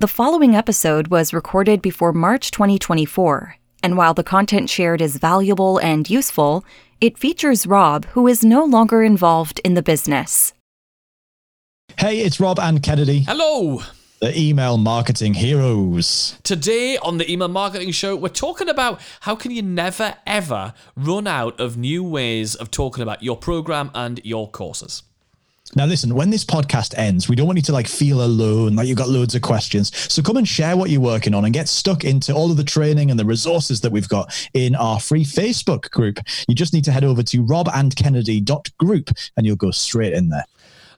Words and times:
The 0.00 0.06
following 0.06 0.54
episode 0.54 1.08
was 1.08 1.34
recorded 1.34 1.82
before 1.82 2.12
March 2.12 2.52
2024, 2.52 3.56
and 3.82 3.96
while 3.96 4.14
the 4.14 4.22
content 4.22 4.70
shared 4.70 5.02
is 5.02 5.16
valuable 5.16 5.78
and 5.78 6.08
useful, 6.08 6.64
it 7.00 7.18
features 7.18 7.66
Rob, 7.66 8.04
who 8.10 8.28
is 8.28 8.44
no 8.44 8.64
longer 8.64 9.02
involved 9.02 9.60
in 9.64 9.74
the 9.74 9.82
business. 9.82 10.52
Hey, 11.98 12.20
it's 12.20 12.38
Rob 12.38 12.60
and 12.60 12.80
Kennedy, 12.80 13.24
Hello! 13.26 13.82
the 14.20 14.38
email 14.38 14.78
marketing 14.78 15.34
heroes. 15.34 16.38
Today 16.44 16.96
on 16.98 17.18
the 17.18 17.28
Email 17.28 17.48
Marketing 17.48 17.90
Show, 17.90 18.14
we're 18.14 18.28
talking 18.28 18.68
about 18.68 19.00
how 19.22 19.34
can 19.34 19.50
you 19.50 19.62
never 19.62 20.14
ever 20.24 20.74
run 20.94 21.26
out 21.26 21.58
of 21.58 21.76
new 21.76 22.04
ways 22.04 22.54
of 22.54 22.70
talking 22.70 23.02
about 23.02 23.24
your 23.24 23.36
program 23.36 23.90
and 23.96 24.20
your 24.22 24.48
courses. 24.48 25.02
Now, 25.76 25.84
listen, 25.84 26.14
when 26.14 26.30
this 26.30 26.44
podcast 26.44 26.96
ends, 26.96 27.28
we 27.28 27.36
don't 27.36 27.46
want 27.46 27.58
you 27.58 27.62
to 27.64 27.72
like 27.72 27.86
feel 27.86 28.24
alone, 28.24 28.74
like 28.74 28.88
you've 28.88 28.96
got 28.96 29.10
loads 29.10 29.34
of 29.34 29.42
questions. 29.42 29.94
So 30.12 30.22
come 30.22 30.38
and 30.38 30.48
share 30.48 30.76
what 30.76 30.88
you're 30.88 31.00
working 31.00 31.34
on 31.34 31.44
and 31.44 31.52
get 31.52 31.68
stuck 31.68 32.04
into 32.04 32.32
all 32.32 32.50
of 32.50 32.56
the 32.56 32.64
training 32.64 33.10
and 33.10 33.20
the 33.20 33.24
resources 33.24 33.82
that 33.82 33.92
we've 33.92 34.08
got 34.08 34.48
in 34.54 34.74
our 34.74 34.98
free 34.98 35.24
Facebook 35.24 35.90
group. 35.90 36.20
You 36.48 36.54
just 36.54 36.72
need 36.72 36.84
to 36.84 36.92
head 36.92 37.04
over 37.04 37.22
to 37.22 37.44
robandkennedy.group 37.44 39.10
and 39.36 39.46
you'll 39.46 39.56
go 39.56 39.70
straight 39.70 40.14
in 40.14 40.30
there. 40.30 40.44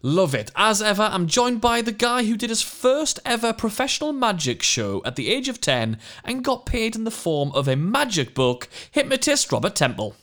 Love 0.02 0.34
it. 0.34 0.50
As 0.56 0.80
ever, 0.80 1.02
I'm 1.02 1.26
joined 1.26 1.60
by 1.60 1.82
the 1.82 1.92
guy 1.92 2.24
who 2.24 2.37
did 2.37 2.48
his 2.48 2.62
first 2.62 3.18
ever 3.24 3.52
professional 3.52 4.12
magic 4.12 4.62
show 4.62 5.02
at 5.04 5.16
the 5.16 5.28
age 5.28 5.48
of 5.48 5.60
10 5.60 5.98
and 6.24 6.45
got 6.45 6.64
paid 6.64 6.96
in 6.96 7.04
the 7.04 7.10
form 7.10 7.50
of 7.52 7.68
a 7.68 7.76
magic 7.76 8.34
book, 8.34 8.68
hypnotist 8.92 9.52
Robert 9.52 9.74
Temple. 9.74 10.16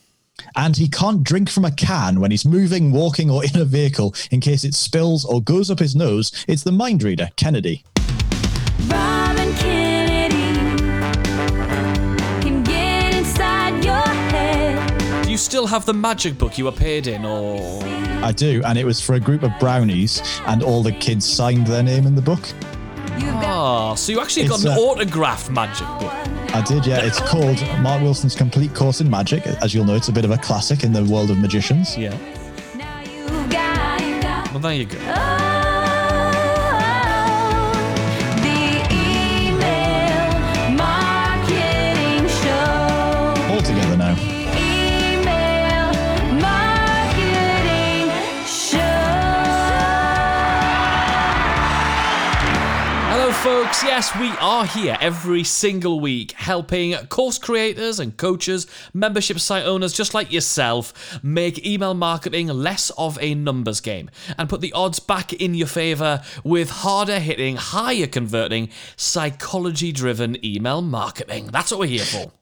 And 0.56 0.78
he 0.78 0.88
can't 0.88 1.24
drink 1.24 1.50
from 1.50 1.66
a 1.66 1.72
can 1.72 2.20
when 2.20 2.32
he's 2.32 2.46
moving, 2.46 2.92
walking, 2.92 3.30
or 3.30 3.44
in 3.44 3.56
a 3.60 3.66
vehicle 3.66 4.14
in 4.32 4.42
case 4.42 4.64
it 4.64 4.74
spills 4.74 5.26
or 5.26 5.42
goes 5.42 5.70
up 5.70 5.80
his 5.80 5.96
nose. 5.96 6.32
It's 6.48 6.64
the 6.64 6.72
mind 6.72 7.04
reader, 7.04 7.30
Kennedy. 7.36 7.84
Rob 8.88 9.38
and 9.38 9.56
Kennedy 9.58 10.60
can 12.42 12.64
get 12.64 13.16
inside 13.16 13.84
your 13.84 13.96
head. 13.96 15.24
Do 15.24 15.32
you 15.32 15.38
still 15.38 15.68
have 15.68 15.86
the 15.86 15.94
magic 15.94 16.38
book 16.38 16.58
you 16.58 16.68
appeared 16.68 17.08
in, 17.08 17.26
or. 17.26 17.84
I 18.24 18.32
do, 18.32 18.62
and 18.66 18.78
it 18.78 18.86
was 18.86 19.00
for 19.00 19.14
a 19.16 19.20
group 19.20 19.44
of 19.44 19.52
brownies, 19.60 20.22
and 20.48 20.64
all 20.64 20.82
the 20.84 20.92
kids 20.92 21.26
signed 21.26 21.68
their 21.68 21.84
name 21.84 22.08
in 22.08 22.16
the 22.16 22.22
book. 22.22 22.42
You've 23.20 23.34
Ah, 23.36 23.96
so 23.96 24.12
you 24.12 24.20
actually 24.20 24.48
got 24.48 24.56
It's, 24.56 24.66
an 24.66 24.72
uh, 24.72 24.80
autographed 24.80 25.50
magic 25.52 25.88
book. 26.00 26.27
I 26.58 26.62
did, 26.64 26.88
yeah. 26.88 27.06
It's 27.06 27.20
called 27.20 27.62
Mark 27.82 28.02
Wilson's 28.02 28.34
Complete 28.34 28.74
Course 28.74 29.00
in 29.00 29.08
Magic. 29.08 29.46
As 29.46 29.76
you'll 29.76 29.86
know, 29.86 29.94
it's 29.94 30.08
a 30.08 30.12
bit 30.12 30.26
of 30.26 30.32
a 30.32 30.40
classic 30.40 30.84
in 30.84 30.92
the 30.92 31.04
world 31.04 31.30
of 31.30 31.38
magicians. 31.38 31.96
Yeah. 31.96 32.18
now 32.76 33.04
you've 33.04 34.52
Well, 34.52 34.60
there 34.60 34.74
you 34.74 34.86
go. 34.86 34.98
Oh, 35.02 35.37
folks. 53.48 53.82
Yes, 53.82 54.14
we 54.20 54.28
are 54.42 54.66
here 54.66 54.98
every 55.00 55.46
single 55.46 56.02
week 56.02 56.34
helping 56.34 56.94
course 57.08 57.38
creators 57.38 57.98
and 57.98 58.18
coaches, 58.18 58.68
membership 58.94 59.40
site 59.40 59.66
owners 59.66 59.94
just 59.94 60.14
like 60.14 60.34
yourself, 60.34 61.18
make 61.24 61.66
email 61.66 61.94
marketing 61.94 62.48
less 62.50 62.90
of 62.98 63.18
a 63.22 63.36
numbers 63.36 63.80
game 63.80 64.10
and 64.38 64.50
put 64.50 64.60
the 64.60 64.74
odds 64.74 65.00
back 65.00 65.32
in 65.32 65.54
your 65.54 65.68
favor 65.68 66.22
with 66.44 66.70
harder 66.70 67.20
hitting, 67.20 67.56
higher 67.56 68.08
converting, 68.08 68.68
psychology 68.98 69.94
driven 69.94 70.44
email 70.46 70.82
marketing. 70.82 71.48
That's 71.48 71.72
what 71.72 71.80
we're 71.80 71.86
here 71.88 72.04
for. 72.04 72.37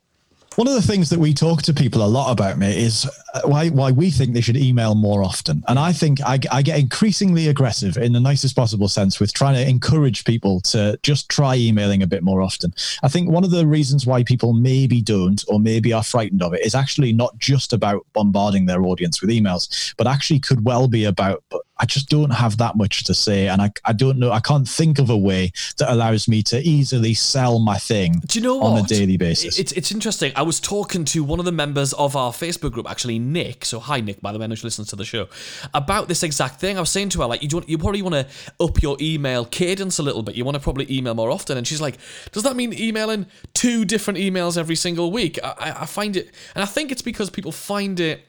One 0.55 0.69
of 0.69 0.73
the 0.73 0.81
things 0.81 1.09
that 1.09 1.19
we 1.19 1.33
talk 1.33 1.63
to 1.63 1.73
people 1.73 2.01
a 2.01 2.07
lot 2.07 2.31
about, 2.31 2.57
mate, 2.57 2.77
is 2.77 3.05
uh, 3.33 3.41
why 3.43 3.67
why 3.67 3.91
we 3.91 4.09
think 4.09 4.33
they 4.33 4.39
should 4.39 4.55
email 4.55 4.95
more 4.95 5.21
often. 5.21 5.61
And 5.67 5.77
I 5.77 5.91
think 5.91 6.21
I, 6.21 6.39
I 6.49 6.61
get 6.61 6.79
increasingly 6.79 7.49
aggressive 7.49 7.97
in 7.97 8.13
the 8.13 8.21
nicest 8.21 8.55
possible 8.55 8.87
sense 8.87 9.19
with 9.19 9.33
trying 9.33 9.55
to 9.55 9.69
encourage 9.69 10.23
people 10.23 10.61
to 10.61 10.97
just 11.03 11.27
try 11.27 11.55
emailing 11.55 12.03
a 12.03 12.07
bit 12.07 12.23
more 12.23 12.41
often. 12.41 12.73
I 13.03 13.09
think 13.09 13.29
one 13.29 13.43
of 13.43 13.51
the 13.51 13.67
reasons 13.67 14.05
why 14.05 14.23
people 14.23 14.53
maybe 14.53 15.01
don't 15.01 15.43
or 15.49 15.59
maybe 15.59 15.91
are 15.91 16.03
frightened 16.03 16.41
of 16.41 16.53
it 16.53 16.65
is 16.65 16.73
actually 16.73 17.11
not 17.11 17.37
just 17.37 17.73
about 17.73 18.05
bombarding 18.13 18.65
their 18.65 18.85
audience 18.85 19.21
with 19.21 19.31
emails, 19.31 19.93
but 19.97 20.07
actually 20.07 20.39
could 20.39 20.63
well 20.63 20.87
be 20.87 21.03
about, 21.03 21.43
I 21.77 21.85
just 21.85 22.09
don't 22.09 22.31
have 22.31 22.57
that 22.57 22.75
much 22.75 23.03
to 23.05 23.13
say. 23.13 23.47
And 23.47 23.61
I, 23.61 23.71
I 23.83 23.93
don't 23.93 24.17
know, 24.17 24.31
I 24.31 24.39
can't 24.39 24.67
think 24.67 24.99
of 24.99 25.09
a 25.09 25.17
way 25.17 25.51
that 25.77 25.91
allows 25.91 26.27
me 26.27 26.41
to 26.43 26.59
easily 26.61 27.13
sell 27.13 27.59
my 27.59 27.77
thing 27.77 28.21
Do 28.25 28.39
you 28.39 28.43
know 28.43 28.61
on 28.61 28.73
what? 28.73 28.91
a 28.91 28.93
daily 28.93 29.17
basis. 29.17 29.59
It's 29.59 29.71
it's 29.73 29.91
interesting. 29.91 30.31
I 30.35 30.43
was 30.43 30.59
talking 30.59 31.05
to 31.05 31.23
one 31.23 31.39
of 31.39 31.45
the 31.45 31.51
members 31.51 31.93
of 31.93 32.15
our 32.15 32.31
Facebook 32.31 32.71
group, 32.71 32.89
actually 32.89 33.19
Nic. 33.19 33.65
So 33.65 33.79
hi 33.79 33.99
Nic, 33.99 34.21
by 34.21 34.31
the 34.31 34.39
way, 34.39 34.45
I 34.45 34.47
know 34.47 34.55
she 34.55 34.63
listens 34.63 34.87
to 34.89 34.95
the 34.95 35.05
show. 35.05 35.27
About 35.73 36.07
this 36.07 36.23
exact 36.23 36.59
thing. 36.59 36.77
I 36.77 36.79
was 36.79 36.89
saying 36.89 37.09
to 37.09 37.21
her 37.21 37.27
like, 37.27 37.41
you 37.41 37.49
don't, 37.49 37.67
you 37.67 37.77
probably 37.77 38.01
want 38.01 38.15
to 38.15 38.27
up 38.59 38.81
your 38.81 38.97
email 39.01 39.45
cadence 39.45 39.99
a 39.99 40.03
little 40.03 40.23
bit. 40.23 40.35
You 40.35 40.45
want 40.45 40.55
to 40.55 40.61
probably 40.61 40.91
email 40.91 41.13
more 41.13 41.31
often. 41.31 41.57
And 41.57 41.67
she's 41.67 41.81
like, 41.81 41.97
does 42.31 42.43
that 42.43 42.55
mean 42.55 42.73
emailing 42.73 43.25
two 43.53 43.85
different 43.85 44.19
emails 44.19 44.57
every 44.57 44.75
single 44.75 45.11
week? 45.11 45.39
I, 45.43 45.55
I, 45.59 45.81
I 45.81 45.85
find 45.85 46.15
it, 46.15 46.31
and 46.55 46.63
I 46.63 46.65
think 46.65 46.91
it's 46.91 47.01
because 47.01 47.29
people 47.29 47.51
find 47.51 47.99
it 47.99 48.25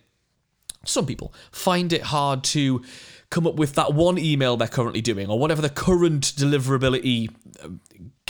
some 0.84 1.04
people 1.04 1.34
find 1.50 1.92
it 1.92 2.02
hard 2.02 2.44
to 2.44 2.82
come 3.30 3.46
up 3.46 3.54
with 3.54 3.74
that 3.74 3.92
one 3.92 4.18
email 4.18 4.56
they're 4.56 4.68
currently 4.68 5.00
doing 5.00 5.28
or 5.28 5.38
whatever 5.38 5.62
the 5.62 5.68
current 5.68 6.32
deliverability 6.36 7.28
um, 7.62 7.80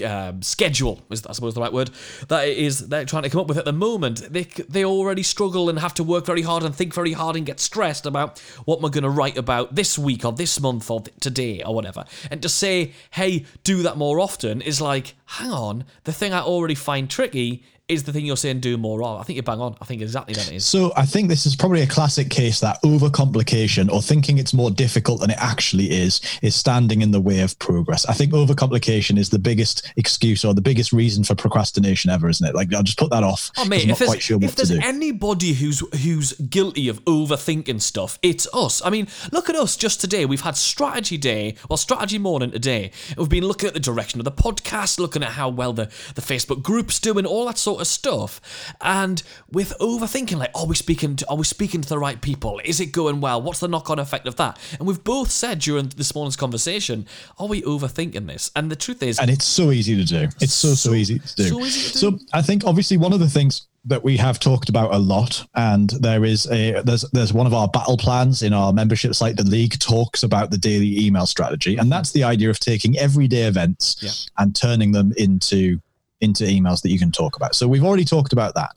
um, 0.04 0.42
schedule 0.42 1.00
is 1.10 1.24
I 1.26 1.32
suppose 1.32 1.54
the 1.54 1.60
right 1.60 1.72
word 1.72 1.90
that 2.28 2.46
it 2.48 2.58
is 2.58 2.88
they're 2.88 3.04
trying 3.04 3.22
to 3.22 3.30
come 3.30 3.40
up 3.40 3.48
with 3.48 3.58
at 3.58 3.64
the 3.64 3.72
moment. 3.72 4.30
They 4.30 4.44
they 4.44 4.84
already 4.84 5.22
struggle 5.22 5.68
and 5.70 5.78
have 5.78 5.94
to 5.94 6.04
work 6.04 6.26
very 6.26 6.42
hard 6.42 6.62
and 6.62 6.74
think 6.74 6.92
very 6.92 7.12
hard 7.12 7.36
and 7.36 7.46
get 7.46 7.60
stressed 7.60 8.04
about 8.06 8.38
what 8.64 8.82
we're 8.82 8.90
going 8.90 9.04
to 9.04 9.10
write 9.10 9.38
about 9.38 9.74
this 9.74 9.98
week 9.98 10.24
or 10.24 10.32
this 10.32 10.60
month 10.60 10.90
or 10.90 11.00
th- 11.00 11.16
today 11.20 11.62
or 11.62 11.74
whatever. 11.74 12.04
And 12.30 12.42
to 12.42 12.48
say 12.48 12.92
hey 13.12 13.46
do 13.64 13.82
that 13.82 13.96
more 13.96 14.20
often 14.20 14.60
is 14.60 14.80
like 14.80 15.14
hang 15.26 15.50
on 15.50 15.84
the 16.04 16.12
thing 16.12 16.32
I 16.32 16.40
already 16.40 16.74
find 16.74 17.10
tricky 17.10 17.64
is 17.88 18.02
the 18.02 18.12
thing 18.12 18.26
you're 18.26 18.36
saying 18.36 18.58
do 18.58 18.76
more 18.76 19.00
of 19.04 19.20
I 19.20 19.22
think 19.22 19.36
you're 19.36 19.44
bang 19.44 19.60
on 19.60 19.76
I 19.80 19.84
think 19.84 20.02
exactly 20.02 20.34
that 20.34 20.50
is. 20.50 20.66
So 20.66 20.92
I 20.96 21.06
think 21.06 21.28
this 21.28 21.46
is 21.46 21.54
probably 21.54 21.82
a 21.82 21.86
classic 21.86 22.30
case 22.30 22.58
that 22.60 22.82
overcomplication 22.82 23.90
or 23.92 24.02
thinking 24.02 24.38
it's 24.38 24.52
more 24.52 24.72
difficult 24.72 25.20
than 25.20 25.30
it 25.30 25.36
actually 25.38 25.92
is 25.92 26.20
is 26.42 26.56
standing 26.56 27.00
in 27.00 27.12
the 27.12 27.20
way 27.20 27.40
of 27.40 27.56
progress. 27.60 28.04
I 28.06 28.12
think 28.12 28.32
overcomplication 28.32 29.16
is 29.18 29.30
the 29.30 29.38
biggest 29.38 29.92
excuse 29.96 30.44
or 30.44 30.52
the 30.52 30.60
biggest 30.60 30.92
reason 30.92 31.22
for 31.22 31.36
procrastination 31.36 32.10
ever, 32.10 32.28
isn't 32.28 32.46
it? 32.46 32.56
Like 32.56 32.74
I'll 32.74 32.82
just 32.82 32.98
put 32.98 33.10
that 33.10 33.22
off. 33.22 33.52
Oh 33.56 33.64
mate, 33.64 33.84
I'm 33.84 33.90
if 33.90 34.00
not 34.00 34.06
quite 34.06 34.14
there's, 34.14 34.22
sure 34.24 34.38
what 34.38 34.50
to 34.50 34.56
there's 34.56 34.70
do. 34.70 34.80
anybody 34.82 35.52
who's 35.52 35.78
who's 36.02 36.32
guilty 36.32 36.88
of 36.88 37.04
overthinking 37.04 37.80
stuff, 37.80 38.18
it's 38.20 38.48
us. 38.52 38.82
I 38.84 38.90
mean, 38.90 39.06
look 39.30 39.48
at 39.48 39.54
us 39.54 39.76
just 39.76 40.00
today. 40.00 40.26
We've 40.26 40.40
had 40.40 40.56
strategy 40.56 41.18
day, 41.18 41.54
well, 41.70 41.76
strategy 41.76 42.18
morning 42.18 42.50
today. 42.50 42.90
We've 43.16 43.28
been 43.28 43.46
looking 43.46 43.68
at 43.68 43.74
the 43.74 43.80
direction 43.80 44.18
of 44.18 44.24
the 44.24 44.32
podcast, 44.32 44.98
looking 45.16 45.26
at 45.26 45.34
how 45.34 45.48
well 45.48 45.72
the, 45.72 45.86
the 46.14 46.20
Facebook 46.20 46.62
group's 46.62 47.00
doing, 47.00 47.24
all 47.26 47.46
that 47.46 47.58
sort 47.58 47.80
of 47.80 47.86
stuff. 47.86 48.40
And 48.80 49.22
with 49.50 49.72
overthinking, 49.80 50.36
like, 50.38 50.50
are 50.54 50.66
we 50.66 50.76
speaking 50.76 51.16
to 51.16 51.28
are 51.28 51.36
we 51.36 51.44
speaking 51.44 51.80
to 51.80 51.88
the 51.88 51.98
right 51.98 52.20
people? 52.20 52.60
Is 52.64 52.80
it 52.80 52.86
going 52.92 53.20
well? 53.20 53.40
What's 53.40 53.60
the 53.60 53.68
knock-on 53.68 53.98
effect 53.98 54.26
of 54.26 54.36
that? 54.36 54.58
And 54.78 54.86
we've 54.86 55.02
both 55.02 55.30
said 55.30 55.60
during 55.60 55.88
this 55.88 56.14
morning's 56.14 56.36
conversation, 56.36 57.06
are 57.38 57.46
we 57.48 57.62
overthinking 57.62 58.26
this? 58.26 58.50
And 58.54 58.70
the 58.70 58.76
truth 58.76 59.02
is, 59.02 59.18
and 59.18 59.30
it's 59.30 59.44
so 59.46 59.70
easy 59.70 59.96
to 59.96 60.04
do. 60.04 60.28
It's 60.40 60.54
so 60.54 60.68
so, 60.74 60.90
So- 60.90 60.94
easy 60.94 61.18
to 61.18 61.34
do. 61.36 61.48
so 61.48 61.60
easy 61.64 61.92
to 61.92 61.98
So. 61.98 62.18
I 62.32 62.42
think 62.42 62.64
obviously 62.64 62.96
one 62.96 63.12
of 63.12 63.20
the 63.20 63.28
things 63.30 63.66
that 63.86 64.02
we 64.02 64.16
have 64.16 64.38
talked 64.40 64.68
about 64.68 64.92
a 64.92 64.98
lot, 64.98 65.46
and 65.54 65.90
there 66.00 66.24
is 66.24 66.46
a 66.50 66.82
there's 66.82 67.02
there's 67.12 67.32
one 67.32 67.46
of 67.46 67.54
our 67.54 67.68
battle 67.68 67.96
plans 67.96 68.42
in 68.42 68.52
our 68.52 68.72
membership 68.72 69.14
site. 69.14 69.36
The 69.36 69.44
league 69.44 69.78
talks 69.78 70.22
about 70.22 70.50
the 70.50 70.58
daily 70.58 71.06
email 71.06 71.26
strategy, 71.26 71.76
and 71.76 71.90
that's 71.90 72.12
the 72.12 72.24
idea 72.24 72.50
of 72.50 72.58
taking 72.58 72.98
everyday 72.98 73.42
events 73.42 73.96
Yeah. 74.00 74.10
and 74.42 74.54
turning 74.54 74.92
them 74.92 75.12
into 75.16 75.80
into 76.20 76.44
emails 76.44 76.82
that 76.82 76.90
you 76.90 76.98
can 76.98 77.12
talk 77.12 77.36
about. 77.36 77.54
So 77.54 77.68
we've 77.68 77.84
already 77.84 78.04
talked 78.04 78.32
about 78.32 78.54
that. 78.54 78.70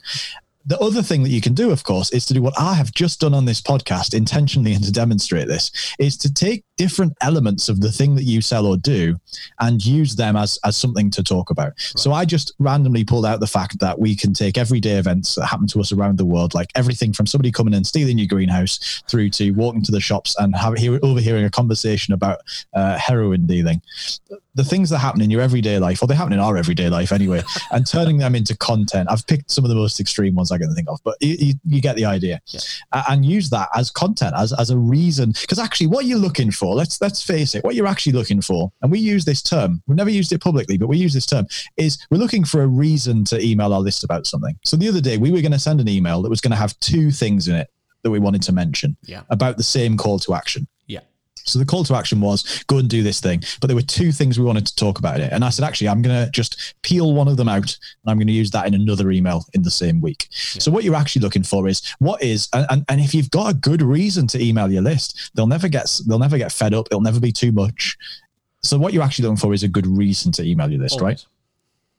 The 0.66 0.78
other 0.78 1.02
thing 1.02 1.22
that 1.22 1.30
you 1.30 1.40
can 1.40 1.54
do, 1.54 1.70
of 1.70 1.84
course, 1.84 2.12
is 2.12 2.26
to 2.26 2.34
do 2.34 2.42
what 2.42 2.52
I 2.58 2.74
have 2.74 2.92
just 2.92 3.18
done 3.20 3.32
on 3.32 3.46
this 3.46 3.62
podcast 3.62 4.12
intentionally 4.12 4.74
and 4.74 4.84
to 4.84 4.92
demonstrate 4.92 5.48
this 5.48 5.72
is 5.98 6.18
to 6.18 6.32
take 6.32 6.64
different 6.80 7.14
elements 7.20 7.68
of 7.68 7.80
the 7.82 7.92
thing 7.92 8.14
that 8.14 8.22
you 8.24 8.40
sell 8.40 8.64
or 8.64 8.78
do 8.78 9.14
and 9.58 9.84
use 9.84 10.16
them 10.16 10.34
as, 10.34 10.58
as 10.64 10.78
something 10.78 11.10
to 11.10 11.22
talk 11.22 11.50
about. 11.50 11.72
So 11.76 12.12
I 12.12 12.24
just 12.24 12.54
randomly 12.58 13.04
pulled 13.04 13.26
out 13.26 13.38
the 13.40 13.46
fact 13.46 13.78
that 13.80 13.98
we 13.98 14.16
can 14.16 14.32
take 14.32 14.56
everyday 14.56 14.96
events 14.96 15.34
that 15.34 15.44
happen 15.44 15.66
to 15.66 15.80
us 15.80 15.92
around 15.92 16.16
the 16.16 16.24
world, 16.24 16.54
like 16.54 16.70
everything 16.74 17.12
from 17.12 17.26
somebody 17.26 17.52
coming 17.52 17.74
and 17.74 17.86
stealing 17.86 18.16
your 18.16 18.28
greenhouse 18.28 19.02
through 19.10 19.28
to 19.30 19.50
walking 19.50 19.82
to 19.82 19.92
the 19.92 20.00
shops 20.00 20.34
and 20.38 20.56
have, 20.56 20.72
hear, 20.78 20.98
overhearing 21.02 21.44
a 21.44 21.50
conversation 21.50 22.14
about 22.14 22.38
uh, 22.72 22.96
heroin 22.96 23.46
dealing 23.46 23.82
the 24.56 24.64
things 24.64 24.90
that 24.90 24.98
happen 24.98 25.20
in 25.20 25.30
your 25.30 25.40
everyday 25.40 25.78
life, 25.78 26.02
or 26.02 26.06
they 26.08 26.14
happen 26.14 26.32
in 26.32 26.40
our 26.40 26.56
everyday 26.56 26.88
life 26.88 27.12
anyway, 27.12 27.40
and 27.70 27.86
turning 27.86 28.18
them 28.18 28.34
into 28.34 28.56
content. 28.56 29.08
I've 29.08 29.24
picked 29.26 29.48
some 29.50 29.64
of 29.64 29.68
the 29.68 29.76
most 29.76 30.00
extreme 30.00 30.34
ones 30.34 30.50
I 30.50 30.58
can 30.58 30.74
think 30.74 30.88
of, 30.88 30.98
but 31.04 31.14
you, 31.20 31.36
you, 31.38 31.54
you 31.64 31.80
get 31.80 31.94
the 31.94 32.04
idea. 32.04 32.40
Yeah. 32.48 32.60
A- 32.92 33.04
And 33.10 33.24
use 33.24 33.48
that 33.50 33.68
as 33.76 33.90
content, 33.92 34.34
as, 34.36 34.52
as 34.52 34.70
a 34.70 34.76
reason. 34.76 35.32
Because 35.40 35.60
actually, 35.60 35.86
what 35.86 36.04
you're 36.06 36.18
looking 36.18 36.50
for 36.50 36.69
for, 36.70 36.76
let's 36.76 37.00
let's 37.00 37.22
face 37.22 37.54
it, 37.54 37.64
what 37.64 37.74
you're 37.74 37.86
actually 37.86 38.12
looking 38.12 38.40
for, 38.40 38.70
and 38.82 38.90
we 38.90 38.98
use 38.98 39.24
this 39.24 39.42
term. 39.42 39.82
We've 39.86 39.96
never 39.96 40.10
used 40.10 40.32
it 40.32 40.40
publicly, 40.40 40.78
but 40.78 40.88
we 40.88 40.96
use 40.98 41.12
this 41.14 41.26
term 41.26 41.46
is 41.76 41.98
we're 42.10 42.18
looking 42.18 42.44
for 42.44 42.62
a 42.62 42.66
reason 42.66 43.24
to 43.26 43.40
email 43.44 43.72
our 43.74 43.80
list 43.80 44.04
about 44.04 44.26
something. 44.26 44.56
So 44.64 44.76
the 44.76 44.88
other 44.88 45.00
day 45.00 45.18
we 45.18 45.30
were 45.30 45.40
going 45.40 45.52
to 45.52 45.58
send 45.58 45.80
an 45.80 45.88
email 45.88 46.22
that 46.22 46.30
was 46.30 46.40
going 46.40 46.52
to 46.52 46.56
have 46.56 46.78
two 46.80 47.10
things 47.10 47.48
in 47.48 47.54
it 47.56 47.68
that 48.02 48.10
we 48.10 48.18
wanted 48.18 48.42
to 48.42 48.52
mention 48.52 48.96
Yeah. 49.04 49.22
about 49.30 49.56
the 49.56 49.62
same 49.62 49.96
call 49.96 50.18
to 50.20 50.34
action. 50.34 50.66
Yeah. 51.50 51.52
So 51.52 51.58
the 51.58 51.64
call 51.64 51.84
to 51.84 51.94
action 51.94 52.20
was 52.20 52.64
go 52.64 52.78
and 52.78 52.88
do 52.88 53.02
this 53.02 53.20
thing. 53.20 53.42
But 53.60 53.68
there 53.68 53.76
were 53.76 53.82
two 53.82 54.12
things 54.12 54.38
we 54.38 54.44
wanted 54.44 54.66
to 54.66 54.76
talk 54.76 54.98
about 54.98 55.20
it. 55.20 55.32
And 55.32 55.44
I 55.44 55.50
said, 55.50 55.64
actually, 55.64 55.88
I'm 55.88 56.02
going 56.02 56.24
to 56.24 56.30
just 56.30 56.74
peel 56.82 57.12
one 57.14 57.28
of 57.28 57.36
them 57.36 57.48
out 57.48 57.76
and 58.02 58.10
I'm 58.10 58.16
going 58.16 58.26
to 58.26 58.32
use 58.32 58.50
that 58.52 58.66
in 58.66 58.74
another 58.74 59.10
email 59.10 59.44
in 59.54 59.62
the 59.62 59.70
same 59.70 60.00
week. 60.00 60.28
So 60.30 60.70
what 60.70 60.84
you're 60.84 60.94
actually 60.94 61.22
looking 61.22 61.42
for 61.42 61.68
is 61.68 61.82
what 61.98 62.22
is, 62.22 62.48
and, 62.52 62.84
and, 62.88 63.00
if 63.00 63.14
you've 63.14 63.30
got 63.30 63.50
a 63.50 63.54
good 63.54 63.82
reason 63.82 64.26
to 64.28 64.42
email 64.42 64.70
your 64.70 64.82
list, 64.82 65.30
they'll 65.34 65.46
never 65.46 65.68
get, 65.68 66.00
they'll 66.06 66.18
never 66.18 66.38
get 66.38 66.52
fed 66.52 66.74
up. 66.74 66.88
It'll 66.90 67.00
never 67.00 67.18
be 67.18 67.32
too 67.32 67.50
much. 67.50 67.96
So 68.62 68.78
what 68.78 68.92
you're 68.92 69.02
actually 69.02 69.24
looking 69.24 69.38
for 69.38 69.54
is 69.54 69.62
a 69.62 69.68
good 69.68 69.86
reason 69.86 70.32
to 70.32 70.44
email 70.44 70.70
your 70.70 70.80
list, 70.80 71.00
right? 71.00 71.24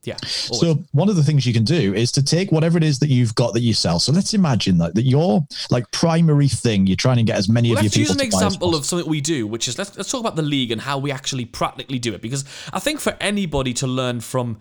Yeah. 0.03 0.17
always. 0.49 0.59
So 0.61 0.83
one 0.93 1.09
of 1.09 1.15
the 1.15 1.23
things 1.23 1.45
you 1.45 1.53
can 1.53 1.63
do 1.63 1.93
is 1.93 2.11
to 2.13 2.23
take 2.23 2.51
whatever 2.51 2.77
it 2.77 2.83
is 2.83 2.97
that 2.99 3.09
you've 3.09 3.35
got 3.35 3.53
that 3.53 3.61
you 3.61 3.73
sell. 3.73 3.99
So 3.99 4.11
let's 4.11 4.33
imagine 4.33 4.79
that, 4.79 4.95
that 4.95 5.03
your 5.03 5.45
like 5.69 5.89
primary 5.91 6.47
thing, 6.47 6.87
you're 6.87 6.95
trying 6.95 7.17
to 7.17 7.23
get 7.23 7.37
as 7.37 7.47
many 7.47 7.69
Well, 7.69 7.77
of 7.77 7.83
your 7.83 7.89
let's 7.89 7.97
use 7.97 8.07
people 8.09 8.23
an 8.23 8.29
to 8.29 8.35
buy 8.37 8.45
as 8.45 8.53
example 8.53 8.75
of 8.75 8.85
something 8.85 9.07
we 9.07 9.21
do, 9.21 9.45
which 9.45 9.67
is 9.67 9.77
let's, 9.77 9.95
let's 9.95 10.09
talk 10.09 10.21
about 10.21 10.35
the 10.35 10.41
league 10.41 10.71
and 10.71 10.81
how 10.81 10.97
we 10.97 11.11
actually 11.11 11.45
practically 11.45 11.99
do 11.99 12.13
it. 12.13 12.21
Because 12.21 12.45
I 12.73 12.79
think 12.79 12.99
for 12.99 13.15
anybody 13.21 13.73
to 13.75 13.87
learn 13.87 14.21
from 14.21 14.57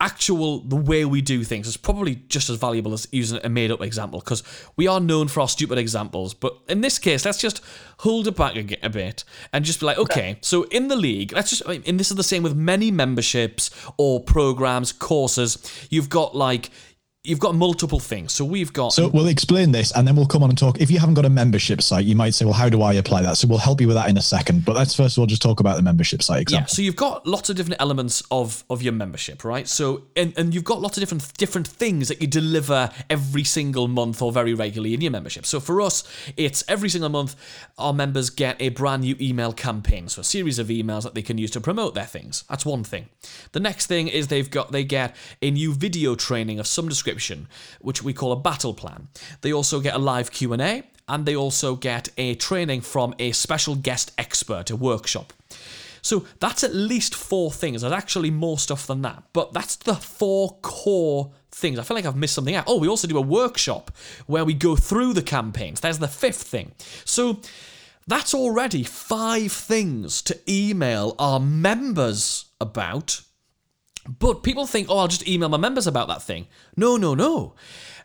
actual 0.00 0.60
the 0.60 0.76
way 0.76 1.04
we 1.04 1.20
do 1.20 1.42
things 1.42 1.66
is 1.66 1.76
probably 1.76 2.16
just 2.28 2.48
as 2.48 2.56
valuable 2.56 2.92
as 2.92 3.08
using 3.10 3.40
a 3.42 3.48
made 3.48 3.70
up 3.70 3.82
example 3.82 4.20
because 4.20 4.42
we 4.76 4.86
are 4.86 5.00
known 5.00 5.26
for 5.26 5.40
our 5.40 5.48
stupid 5.48 5.76
examples. 5.76 6.34
But 6.34 6.56
in 6.68 6.82
this 6.82 6.98
case, 6.98 7.24
let's 7.24 7.38
just 7.38 7.60
hold 7.98 8.28
it 8.28 8.36
back 8.36 8.54
a, 8.56 8.86
a 8.86 8.90
bit 8.90 9.24
and 9.52 9.64
just 9.64 9.80
be 9.80 9.86
like, 9.86 9.98
okay, 9.98 10.38
so 10.40 10.62
in 10.64 10.88
the 10.88 10.96
league, 10.96 11.32
let's 11.32 11.50
just, 11.50 11.62
and 11.62 11.98
this 11.98 12.10
is 12.10 12.16
the 12.16 12.22
same 12.22 12.42
with 12.42 12.54
many 12.54 12.90
memberships 12.90 13.70
or 13.96 14.20
programs, 14.20 14.92
courses. 14.92 15.58
You've 15.90 16.08
got 16.08 16.36
like, 16.36 16.70
you've 17.28 17.38
got 17.38 17.54
multiple 17.54 18.00
things. 18.00 18.32
So 18.32 18.44
we've 18.44 18.72
got 18.72 18.92
So 18.92 19.08
we'll 19.08 19.28
explain 19.28 19.70
this 19.72 19.92
and 19.92 20.06
then 20.08 20.16
we'll 20.16 20.26
come 20.26 20.42
on 20.42 20.48
and 20.48 20.58
talk. 20.58 20.80
If 20.80 20.90
you 20.90 20.98
haven't 20.98 21.14
got 21.14 21.24
a 21.24 21.30
membership 21.30 21.82
site, 21.82 22.04
you 22.06 22.16
might 22.16 22.34
say, 22.34 22.44
well, 22.44 22.54
how 22.54 22.68
do 22.68 22.82
I 22.82 22.94
apply 22.94 23.22
that? 23.22 23.36
So 23.36 23.46
we'll 23.46 23.58
help 23.58 23.80
you 23.80 23.86
with 23.86 23.96
that 23.96 24.08
in 24.08 24.16
a 24.16 24.22
second. 24.22 24.64
But 24.64 24.76
let's 24.76 24.94
first 24.94 25.16
of 25.16 25.20
all 25.20 25.26
just 25.26 25.42
talk 25.42 25.60
about 25.60 25.76
the 25.76 25.82
membership 25.82 26.22
site 26.22 26.36
Yeah, 26.38 26.42
example. 26.42 26.68
so 26.68 26.82
you've 26.82 26.96
got 26.96 27.26
lots 27.26 27.50
of 27.50 27.56
different 27.56 27.80
elements 27.80 28.22
of 28.30 28.64
of 28.70 28.82
your 28.82 28.94
membership, 28.94 29.44
right? 29.44 29.68
So 29.68 30.04
and, 30.16 30.32
and 30.38 30.54
you've 30.54 30.64
got 30.64 30.80
lots 30.80 30.96
of 30.96 31.02
different 31.02 31.36
different 31.36 31.68
things 31.68 32.08
that 32.08 32.20
you 32.20 32.26
deliver 32.26 32.90
every 33.10 33.44
single 33.44 33.88
month 33.88 34.22
or 34.22 34.32
very 34.32 34.54
regularly 34.54 34.94
in 34.94 35.00
your 35.00 35.10
membership. 35.12 35.44
So 35.44 35.60
for 35.60 35.80
us, 35.82 36.04
it's 36.36 36.64
every 36.68 36.88
single 36.88 37.10
month 37.10 37.36
our 37.76 37.92
members 37.92 38.30
get 38.30 38.56
a 38.60 38.70
brand 38.70 39.02
new 39.02 39.16
email 39.20 39.52
campaign, 39.52 40.08
so 40.08 40.20
a 40.20 40.24
series 40.24 40.58
of 40.58 40.68
emails 40.68 41.02
that 41.02 41.14
they 41.14 41.22
can 41.22 41.36
use 41.38 41.50
to 41.52 41.60
promote 41.60 41.94
their 41.94 42.06
things. 42.06 42.44
That's 42.48 42.64
one 42.64 42.84
thing. 42.84 43.08
The 43.52 43.60
next 43.60 43.86
thing 43.86 44.08
is 44.08 44.28
they've 44.28 44.50
got 44.50 44.72
they 44.72 44.84
get 44.84 45.14
a 45.42 45.50
new 45.50 45.74
video 45.74 46.14
training 46.14 46.58
of 46.58 46.66
some 46.66 46.88
description, 46.88 47.17
which 47.80 48.02
we 48.02 48.12
call 48.12 48.32
a 48.32 48.36
battle 48.36 48.74
plan. 48.74 49.08
They 49.40 49.52
also 49.52 49.80
get 49.80 49.94
a 49.94 49.98
live 49.98 50.30
Q&A 50.30 50.84
and 51.08 51.26
they 51.26 51.36
also 51.36 51.74
get 51.74 52.08
a 52.18 52.34
training 52.34 52.82
from 52.82 53.14
a 53.18 53.32
special 53.32 53.74
guest 53.74 54.12
expert, 54.18 54.70
a 54.70 54.76
workshop. 54.76 55.32
So 56.02 56.26
that's 56.40 56.62
at 56.62 56.74
least 56.74 57.14
four 57.14 57.50
things. 57.50 57.80
There's 57.80 57.92
actually 57.92 58.30
more 58.30 58.58
stuff 58.58 58.86
than 58.86 59.02
that, 59.02 59.22
but 59.32 59.52
that's 59.52 59.76
the 59.76 59.94
four 59.94 60.58
core 60.62 61.32
things. 61.50 61.78
I 61.78 61.82
feel 61.82 61.96
like 61.96 62.06
I've 62.06 62.16
missed 62.16 62.34
something 62.34 62.54
out. 62.54 62.64
Oh, 62.66 62.78
we 62.78 62.88
also 62.88 63.08
do 63.08 63.18
a 63.18 63.22
workshop 63.22 63.90
where 64.26 64.44
we 64.44 64.54
go 64.54 64.76
through 64.76 65.14
the 65.14 65.22
campaigns. 65.22 65.80
There's 65.80 65.98
the 65.98 66.08
fifth 66.08 66.42
thing. 66.42 66.72
So 67.04 67.40
that's 68.06 68.34
already 68.34 68.84
five 68.84 69.52
things 69.52 70.22
to 70.22 70.38
email 70.48 71.14
our 71.18 71.40
members 71.40 72.46
about. 72.60 73.22
But 74.08 74.42
people 74.42 74.66
think, 74.66 74.88
oh, 74.90 74.98
I'll 74.98 75.08
just 75.08 75.28
email 75.28 75.48
my 75.48 75.58
members 75.58 75.86
about 75.86 76.08
that 76.08 76.22
thing. 76.22 76.46
No, 76.76 76.96
no, 76.96 77.14
no. 77.14 77.54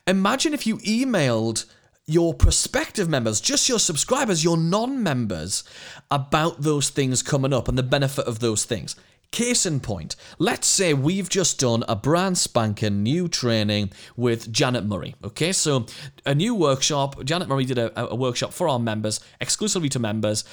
Imagine 0.05 0.53
if 0.53 0.67
you 0.67 0.77
emailed 0.79 1.65
your 2.05 2.33
prospective 2.33 3.07
members, 3.07 3.39
just 3.39 3.69
your 3.69 3.79
subscribers, 3.79 4.43
your 4.43 4.57
non 4.57 5.01
members, 5.01 5.63
about 6.11 6.61
those 6.61 6.89
things 6.89 7.23
coming 7.23 7.53
up 7.53 7.67
and 7.67 7.77
the 7.77 7.83
benefit 7.83 8.25
of 8.25 8.39
those 8.39 8.65
things. 8.65 8.95
Case 9.31 9.65
in 9.65 9.79
point, 9.79 10.15
let's 10.37 10.67
say 10.67 10.93
we've 10.93 11.27
just 11.27 11.59
done 11.59 11.83
a 11.87 11.95
brand 11.95 12.37
spanking 12.37 13.01
new 13.01 13.27
training 13.27 13.91
with 14.15 14.51
Janet 14.51 14.85
Murray. 14.85 15.15
Okay, 15.23 15.51
so 15.51 15.87
a 16.23 16.35
new 16.35 16.53
workshop. 16.53 17.23
Janet 17.23 17.47
Murray 17.47 17.65
did 17.65 17.79
a, 17.79 18.11
a 18.11 18.13
workshop 18.13 18.53
for 18.53 18.69
our 18.69 18.77
members, 18.77 19.19
exclusively 19.41 19.89
to 19.89 19.97
members, 19.97 20.43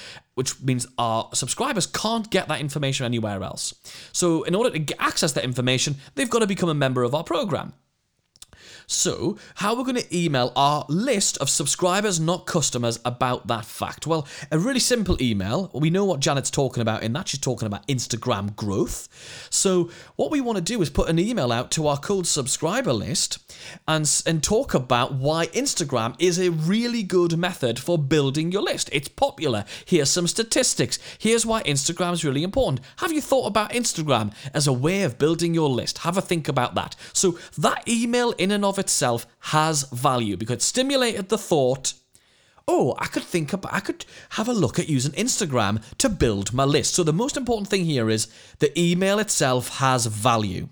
which 0.41 0.59
means 0.63 0.87
our 0.97 1.29
subscribers 1.35 1.85
can't 1.85 2.31
get 2.31 2.49
that 2.49 2.61
information 2.61 3.05
anywhere 3.05 3.43
else. 3.43 3.75
So, 4.13 4.43
in 4.45 4.55
order 4.55 4.71
to 4.71 5.03
access 5.03 5.33
that 5.33 5.45
information, 5.45 5.97
they've 6.15 6.31
got 6.31 6.39
to 6.39 6.47
become 6.47 6.71
a 6.71 6.75
member 6.75 7.03
of 7.03 7.15
our 7.15 7.23
program. 7.23 7.75
So, 8.93 9.39
how 9.55 9.77
we're 9.77 9.85
going 9.85 10.03
to 10.03 10.17
email 10.17 10.53
our 10.57 10.85
list 10.89 11.39
of 11.39 11.49
subscribers, 11.49 12.19
not 12.19 12.45
customers, 12.45 12.99
about 13.05 13.47
that 13.47 13.65
fact? 13.65 14.05
Well, 14.05 14.27
a 14.51 14.59
really 14.59 14.81
simple 14.81 15.17
email. 15.23 15.71
We 15.73 15.91
know 15.91 16.05
what 16.05 16.19
Janet's 16.19 16.51
talking 16.51 16.81
about 16.81 17.05
in 17.05 17.13
that. 17.13 17.29
She's 17.29 17.39
talking 17.39 17.67
about 17.67 17.87
Instagram 17.87 18.57
growth. 18.57 19.09
So, 19.49 19.91
what 20.17 20.33
we 20.33 20.41
want 20.41 20.57
to 20.57 20.63
do 20.63 20.83
is 20.83 20.91
put 20.91 21.09
an 21.09 21.21
email 21.21 21.53
out 21.53 21.71
to 21.73 21.87
our 21.87 21.99
cold 21.99 22.27
subscriber 22.27 22.93
list 22.93 23.39
and, 23.87 24.11
and 24.27 24.43
talk 24.43 24.75
about 24.75 25.15
why 25.15 25.47
Instagram 25.47 26.17
is 26.19 26.41
a 26.41 26.51
really 26.51 27.05
good 27.05 27.39
method 27.39 27.79
for 27.79 27.97
building 27.97 28.51
your 28.51 28.63
list. 28.63 28.91
It's 28.93 29.09
popular. 29.09 29.67
Here's 29.85 30.11
some 30.11 30.27
statistics. 30.27 30.99
Here's 31.21 31.47
why 31.47 31.63
Instagram 31.63 32.15
is 32.15 32.25
really 32.25 32.43
important. 32.43 32.81
Have 32.97 33.13
you 33.13 33.21
thought 33.21 33.47
about 33.47 33.71
Instagram 33.71 34.35
as 34.53 34.67
a 34.67 34.73
way 34.73 35.03
of 35.05 35.17
building 35.17 35.55
your 35.55 35.69
list? 35.69 35.99
Have 35.99 36.19
a 36.19 36.21
think 36.21 36.49
about 36.49 36.75
that. 36.75 36.97
So, 37.13 37.39
that 37.57 37.87
email 37.87 38.33
in 38.33 38.51
and 38.51 38.65
of 38.65 38.80
itself 38.81 39.27
has 39.39 39.85
value 39.93 40.37
because 40.37 40.57
it 40.57 40.63
stimulated 40.63 41.29
the 41.29 41.39
thought 41.39 41.95
oh, 42.71 42.95
I 42.99 43.07
could 43.07 43.25
think 43.25 43.53
about, 43.53 43.75
I 43.75 43.81
could 43.81 44.05
have 44.31 44.49
a 44.49 44.53
look 44.53 44.79
at 44.79 44.89
using 44.89 45.11
Instagram 45.13 45.83
to 45.99 46.09
build 46.09 46.53
my 46.53 46.63
list. 46.63 46.95
So 46.95 47.03
the 47.03 47.13
most 47.13 47.37
important 47.37 47.69
thing 47.69 47.85
here 47.85 48.09
is 48.09 48.29
the 48.61 48.79
email 48.81 49.19
itself 49.19 49.79
has 49.79 50.07
value 50.07 50.69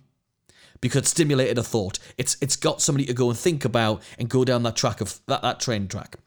because 0.81 1.03
it 1.03 1.07
stimulated 1.07 1.59
a 1.59 1.63
thought. 1.65 1.99
It's 2.17 2.37
it's 2.41 2.55
got 2.55 2.81
somebody 2.81 3.05
to 3.07 3.15
go 3.15 3.31
and 3.31 3.39
think 3.39 3.65
about 3.65 4.01
and 4.17 4.29
go 4.29 4.45
down 4.45 4.63
that 4.63 4.77
track 4.77 5.01
of 5.01 5.19
that, 5.27 5.43
that 5.43 5.59
train 5.59 5.89
track. 5.89 6.19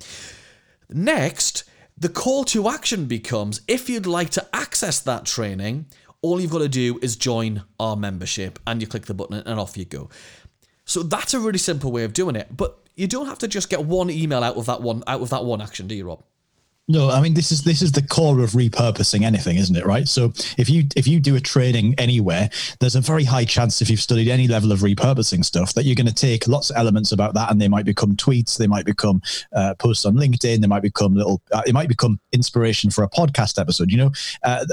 Next, 0.90 1.64
the 1.98 2.10
call 2.10 2.44
to 2.46 2.68
action 2.68 3.06
becomes 3.06 3.62
if 3.68 3.90
you'd 3.90 4.06
like 4.06 4.32
to 4.32 4.46
access 4.54 5.00
that 5.00 5.26
training, 5.26 5.86
all 6.22 6.42
you've 6.42 6.52
got 6.52 6.60
to 6.60 6.70
do 6.70 7.00
is 7.02 7.16
join 7.16 7.64
our 7.80 7.96
membership 7.96 8.60
and 8.68 8.82
you 8.82 8.88
click 8.88 9.06
the 9.06 9.14
button 9.14 9.38
and 9.38 9.60
off 9.60 9.78
you 9.78 9.86
go. 9.86 10.10
So 10.86 11.04
that's 11.04 11.34
a 11.34 11.40
really 11.40 11.60
simple 11.60 11.92
way 11.92 12.04
of 12.04 12.14
doing 12.14 12.36
it, 12.36 12.56
but 12.56 12.80
you 12.96 13.08
don't 13.08 13.28
have 13.28 13.40
to 13.40 13.48
just 13.48 13.70
get 13.70 13.86
one 13.86 14.10
email 14.10 14.44
out 14.44 14.58
of 14.58 14.66
that 14.66 14.82
one 14.82 15.04
out 15.08 15.22
of 15.22 15.30
that 15.30 15.46
one 15.46 15.62
action, 15.62 15.88
do 15.88 15.96
you, 15.96 16.06
Rob? 16.06 16.24
No, 16.88 17.10
I 17.10 17.22
mean 17.22 17.36
this 17.36 17.52
is 17.52 17.64
this 17.64 17.82
is 17.82 17.94
the 17.94 18.02
core 18.02 18.42
of 18.42 18.52
repurposing 18.52 19.22
anything, 19.22 19.56
isn't 19.56 19.76
it? 19.76 19.86
Right. 19.86 20.08
So 20.08 20.34
if 20.58 20.70
you 20.70 20.88
if 20.96 21.08
you 21.08 21.20
do 21.22 21.36
a 21.36 21.40
training 21.40 21.96
anywhere, 21.98 22.50
there's 22.80 22.96
a 22.96 23.02
very 23.02 23.24
high 23.24 23.46
chance 23.46 23.82
if 23.82 23.90
you've 23.90 24.02
studied 24.02 24.28
any 24.28 24.48
level 24.48 24.72
of 24.74 24.80
repurposing 24.80 25.46
stuff 25.46 25.74
that 25.76 25.86
you're 25.86 25.96
going 25.96 26.08
to 26.08 26.14
take 26.14 26.48
lots 26.50 26.70
of 26.70 26.76
elements 26.76 27.14
about 27.14 27.34
that, 27.36 27.50
and 27.50 27.62
they 27.62 27.70
might 27.70 27.86
become 27.86 28.16
tweets, 28.16 28.58
they 28.58 28.68
might 28.68 28.86
become 28.86 29.22
uh, 29.54 29.74
posts 29.76 30.06
on 30.06 30.16
LinkedIn, 30.16 30.60
they 30.60 30.68
might 30.68 30.82
become 30.82 31.16
little, 31.16 31.42
uh, 31.54 31.62
it 31.66 31.74
might 31.74 31.88
become 31.88 32.20
inspiration 32.34 32.90
for 32.90 33.04
a 33.04 33.10
podcast 33.10 33.58
episode. 33.60 33.90
You 33.90 33.98
know, 33.98 34.12
uh, 34.44 34.66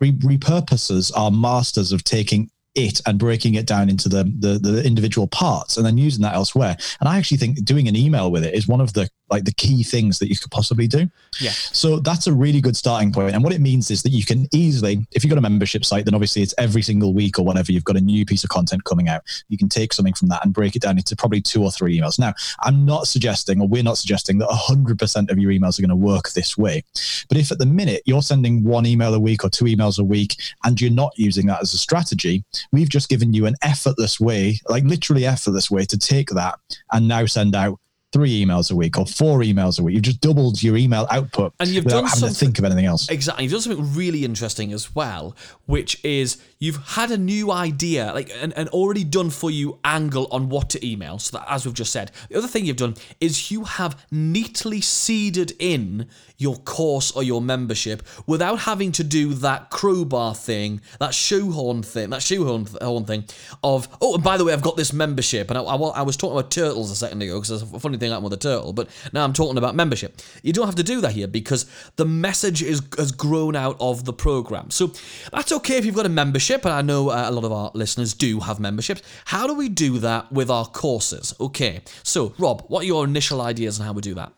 repurposers 0.00 1.10
are 1.16 1.30
masters 1.32 1.90
of 1.90 2.04
taking 2.04 2.50
it 2.74 3.00
and 3.06 3.18
breaking 3.18 3.54
it 3.54 3.66
down 3.66 3.88
into 3.88 4.08
the, 4.08 4.24
the 4.24 4.58
the 4.58 4.84
individual 4.84 5.26
parts 5.26 5.76
and 5.76 5.84
then 5.84 5.98
using 5.98 6.22
that 6.22 6.34
elsewhere. 6.34 6.76
And 7.00 7.08
I 7.08 7.18
actually 7.18 7.38
think 7.38 7.64
doing 7.64 7.88
an 7.88 7.96
email 7.96 8.30
with 8.30 8.44
it 8.44 8.54
is 8.54 8.68
one 8.68 8.80
of 8.80 8.92
the 8.92 9.08
like 9.30 9.44
the 9.44 9.52
key 9.52 9.82
things 9.82 10.18
that 10.18 10.28
you 10.28 10.36
could 10.36 10.50
possibly 10.50 10.86
do. 10.86 11.08
Yeah. 11.40 11.50
So 11.50 11.98
that's 11.98 12.26
a 12.26 12.32
really 12.32 12.60
good 12.60 12.76
starting 12.76 13.12
point. 13.12 13.34
And 13.34 13.44
what 13.44 13.52
it 13.52 13.60
means 13.60 13.90
is 13.90 14.02
that 14.02 14.10
you 14.10 14.24
can 14.24 14.46
easily, 14.52 15.06
if 15.12 15.24
you've 15.24 15.30
got 15.30 15.38
a 15.38 15.42
membership 15.42 15.84
site, 15.84 16.04
then 16.04 16.14
obviously 16.14 16.42
it's 16.42 16.54
every 16.58 16.82
single 16.82 17.14
week 17.14 17.38
or 17.38 17.44
whatever, 17.44 17.72
you've 17.72 17.84
got 17.84 17.96
a 17.96 18.00
new 18.00 18.24
piece 18.24 18.44
of 18.44 18.50
content 18.50 18.84
coming 18.84 19.08
out. 19.08 19.22
You 19.48 19.58
can 19.58 19.68
take 19.68 19.92
something 19.92 20.14
from 20.14 20.28
that 20.28 20.44
and 20.44 20.52
break 20.52 20.76
it 20.76 20.82
down 20.82 20.98
into 20.98 21.16
probably 21.16 21.40
two 21.40 21.62
or 21.62 21.70
three 21.70 21.98
emails. 21.98 22.18
Now, 22.18 22.34
I'm 22.60 22.84
not 22.84 23.06
suggesting, 23.06 23.60
or 23.60 23.68
we're 23.68 23.82
not 23.82 23.98
suggesting 23.98 24.38
that 24.38 24.48
100% 24.48 25.30
of 25.30 25.38
your 25.38 25.52
emails 25.52 25.78
are 25.78 25.82
going 25.82 25.90
to 25.90 25.96
work 25.96 26.30
this 26.30 26.56
way. 26.56 26.82
But 27.28 27.38
if 27.38 27.52
at 27.52 27.58
the 27.58 27.66
minute 27.66 28.02
you're 28.06 28.22
sending 28.22 28.64
one 28.64 28.86
email 28.86 29.14
a 29.14 29.20
week 29.20 29.44
or 29.44 29.50
two 29.50 29.66
emails 29.66 29.98
a 29.98 30.04
week 30.04 30.36
and 30.64 30.80
you're 30.80 30.90
not 30.90 31.12
using 31.16 31.46
that 31.46 31.62
as 31.62 31.74
a 31.74 31.78
strategy, 31.78 32.44
we've 32.72 32.88
just 32.88 33.08
given 33.08 33.32
you 33.32 33.46
an 33.46 33.56
effortless 33.62 34.18
way, 34.20 34.58
like 34.68 34.84
literally 34.84 35.26
effortless 35.26 35.70
way 35.70 35.84
to 35.84 35.98
take 35.98 36.28
that 36.30 36.58
and 36.92 37.08
now 37.08 37.26
send 37.26 37.54
out 37.54 37.78
three 38.12 38.42
emails 38.44 38.70
a 38.72 38.74
week 38.76 38.98
or 38.98 39.04
four 39.06 39.40
emails 39.40 39.78
a 39.78 39.82
week. 39.82 39.94
You've 39.94 40.02
just 40.02 40.20
doubled 40.22 40.62
your 40.62 40.76
email 40.78 41.06
output 41.10 41.52
And 41.60 41.68
you've 41.68 41.84
without 41.84 42.00
done 42.00 42.04
having 42.06 42.20
to 42.20 42.26
something- 42.28 42.34
think 42.46 42.58
of 42.58 42.64
anything 42.64 42.86
else. 42.86 43.08
Exactly. 43.10 43.44
You've 43.44 43.52
done 43.52 43.60
something 43.60 43.94
really 43.94 44.24
interesting 44.24 44.72
as 44.72 44.94
well, 44.94 45.36
which 45.66 46.02
is 46.02 46.38
you've 46.58 46.76
had 46.94 47.10
a 47.10 47.18
new 47.18 47.50
idea, 47.52 48.10
like 48.14 48.32
an, 48.40 48.52
an 48.52 48.68
already 48.68 49.04
done 49.04 49.28
for 49.28 49.50
you 49.50 49.78
angle 49.84 50.26
on 50.30 50.48
what 50.48 50.70
to 50.70 50.86
email. 50.86 51.18
So 51.18 51.36
that, 51.36 51.46
as 51.52 51.66
we've 51.66 51.74
just 51.74 51.92
said, 51.92 52.10
the 52.30 52.38
other 52.38 52.48
thing 52.48 52.64
you've 52.64 52.76
done 52.76 52.94
is 53.20 53.50
you 53.50 53.64
have 53.64 54.02
neatly 54.10 54.80
seeded 54.80 55.52
in 55.58 56.08
your 56.38 56.56
course 56.56 57.10
or 57.12 57.22
your 57.22 57.42
membership 57.42 58.02
without 58.26 58.60
having 58.60 58.90
to 58.92 59.04
do 59.04 59.34
that 59.34 59.68
crowbar 59.70 60.34
thing, 60.34 60.80
that 60.98 61.12
shoehorn 61.12 61.82
thing, 61.82 62.08
that 62.10 62.22
shoehorn 62.22 62.66
horn 62.80 63.04
thing 63.04 63.24
of, 63.62 63.86
oh, 64.00 64.14
and 64.14 64.24
by 64.24 64.36
the 64.38 64.44
way, 64.44 64.52
I've 64.54 64.62
got 64.62 64.76
this 64.76 64.92
membership. 64.94 65.50
And 65.50 65.58
I, 65.58 65.62
I, 65.62 65.74
I 65.74 66.02
was 66.02 66.16
talking 66.16 66.38
about 66.38 66.50
turtles 66.50 66.90
a 66.90 66.96
second 66.96 67.20
ago 67.20 67.34
because 67.40 67.62
it's 67.62 67.70
a 67.70 67.80
funny 67.80 67.97
thing 67.98 68.10
happened 68.10 68.24
with 68.24 68.32
a 68.34 68.36
turtle, 68.36 68.72
but 68.72 68.88
now 69.12 69.24
I'm 69.24 69.32
talking 69.32 69.58
about 69.58 69.74
membership. 69.74 70.20
You 70.42 70.52
don't 70.52 70.66
have 70.66 70.74
to 70.76 70.82
do 70.82 71.00
that 71.00 71.12
here 71.12 71.28
because 71.28 71.66
the 71.96 72.04
message 72.04 72.62
is 72.62 72.82
has 72.96 73.12
grown 73.12 73.56
out 73.56 73.76
of 73.80 74.04
the 74.04 74.12
program. 74.12 74.70
So 74.70 74.92
that's 75.32 75.52
okay 75.52 75.76
if 75.76 75.84
you've 75.84 75.94
got 75.94 76.06
a 76.06 76.10
membership, 76.10 76.64
and 76.64 76.74
I 76.74 76.82
know 76.82 77.10
uh, 77.10 77.28
a 77.28 77.32
lot 77.32 77.44
of 77.44 77.52
our 77.52 77.70
listeners 77.74 78.14
do 78.14 78.40
have 78.40 78.60
memberships. 78.60 79.02
How 79.24 79.46
do 79.46 79.54
we 79.54 79.68
do 79.68 79.98
that 79.98 80.32
with 80.32 80.50
our 80.50 80.66
courses? 80.66 81.34
Okay, 81.40 81.82
so 82.02 82.34
Rob, 82.38 82.64
what 82.68 82.82
are 82.84 82.86
your 82.86 83.04
initial 83.04 83.40
ideas 83.40 83.80
on 83.80 83.86
how 83.86 83.92
we 83.92 84.02
do 84.02 84.14
that? 84.14 84.32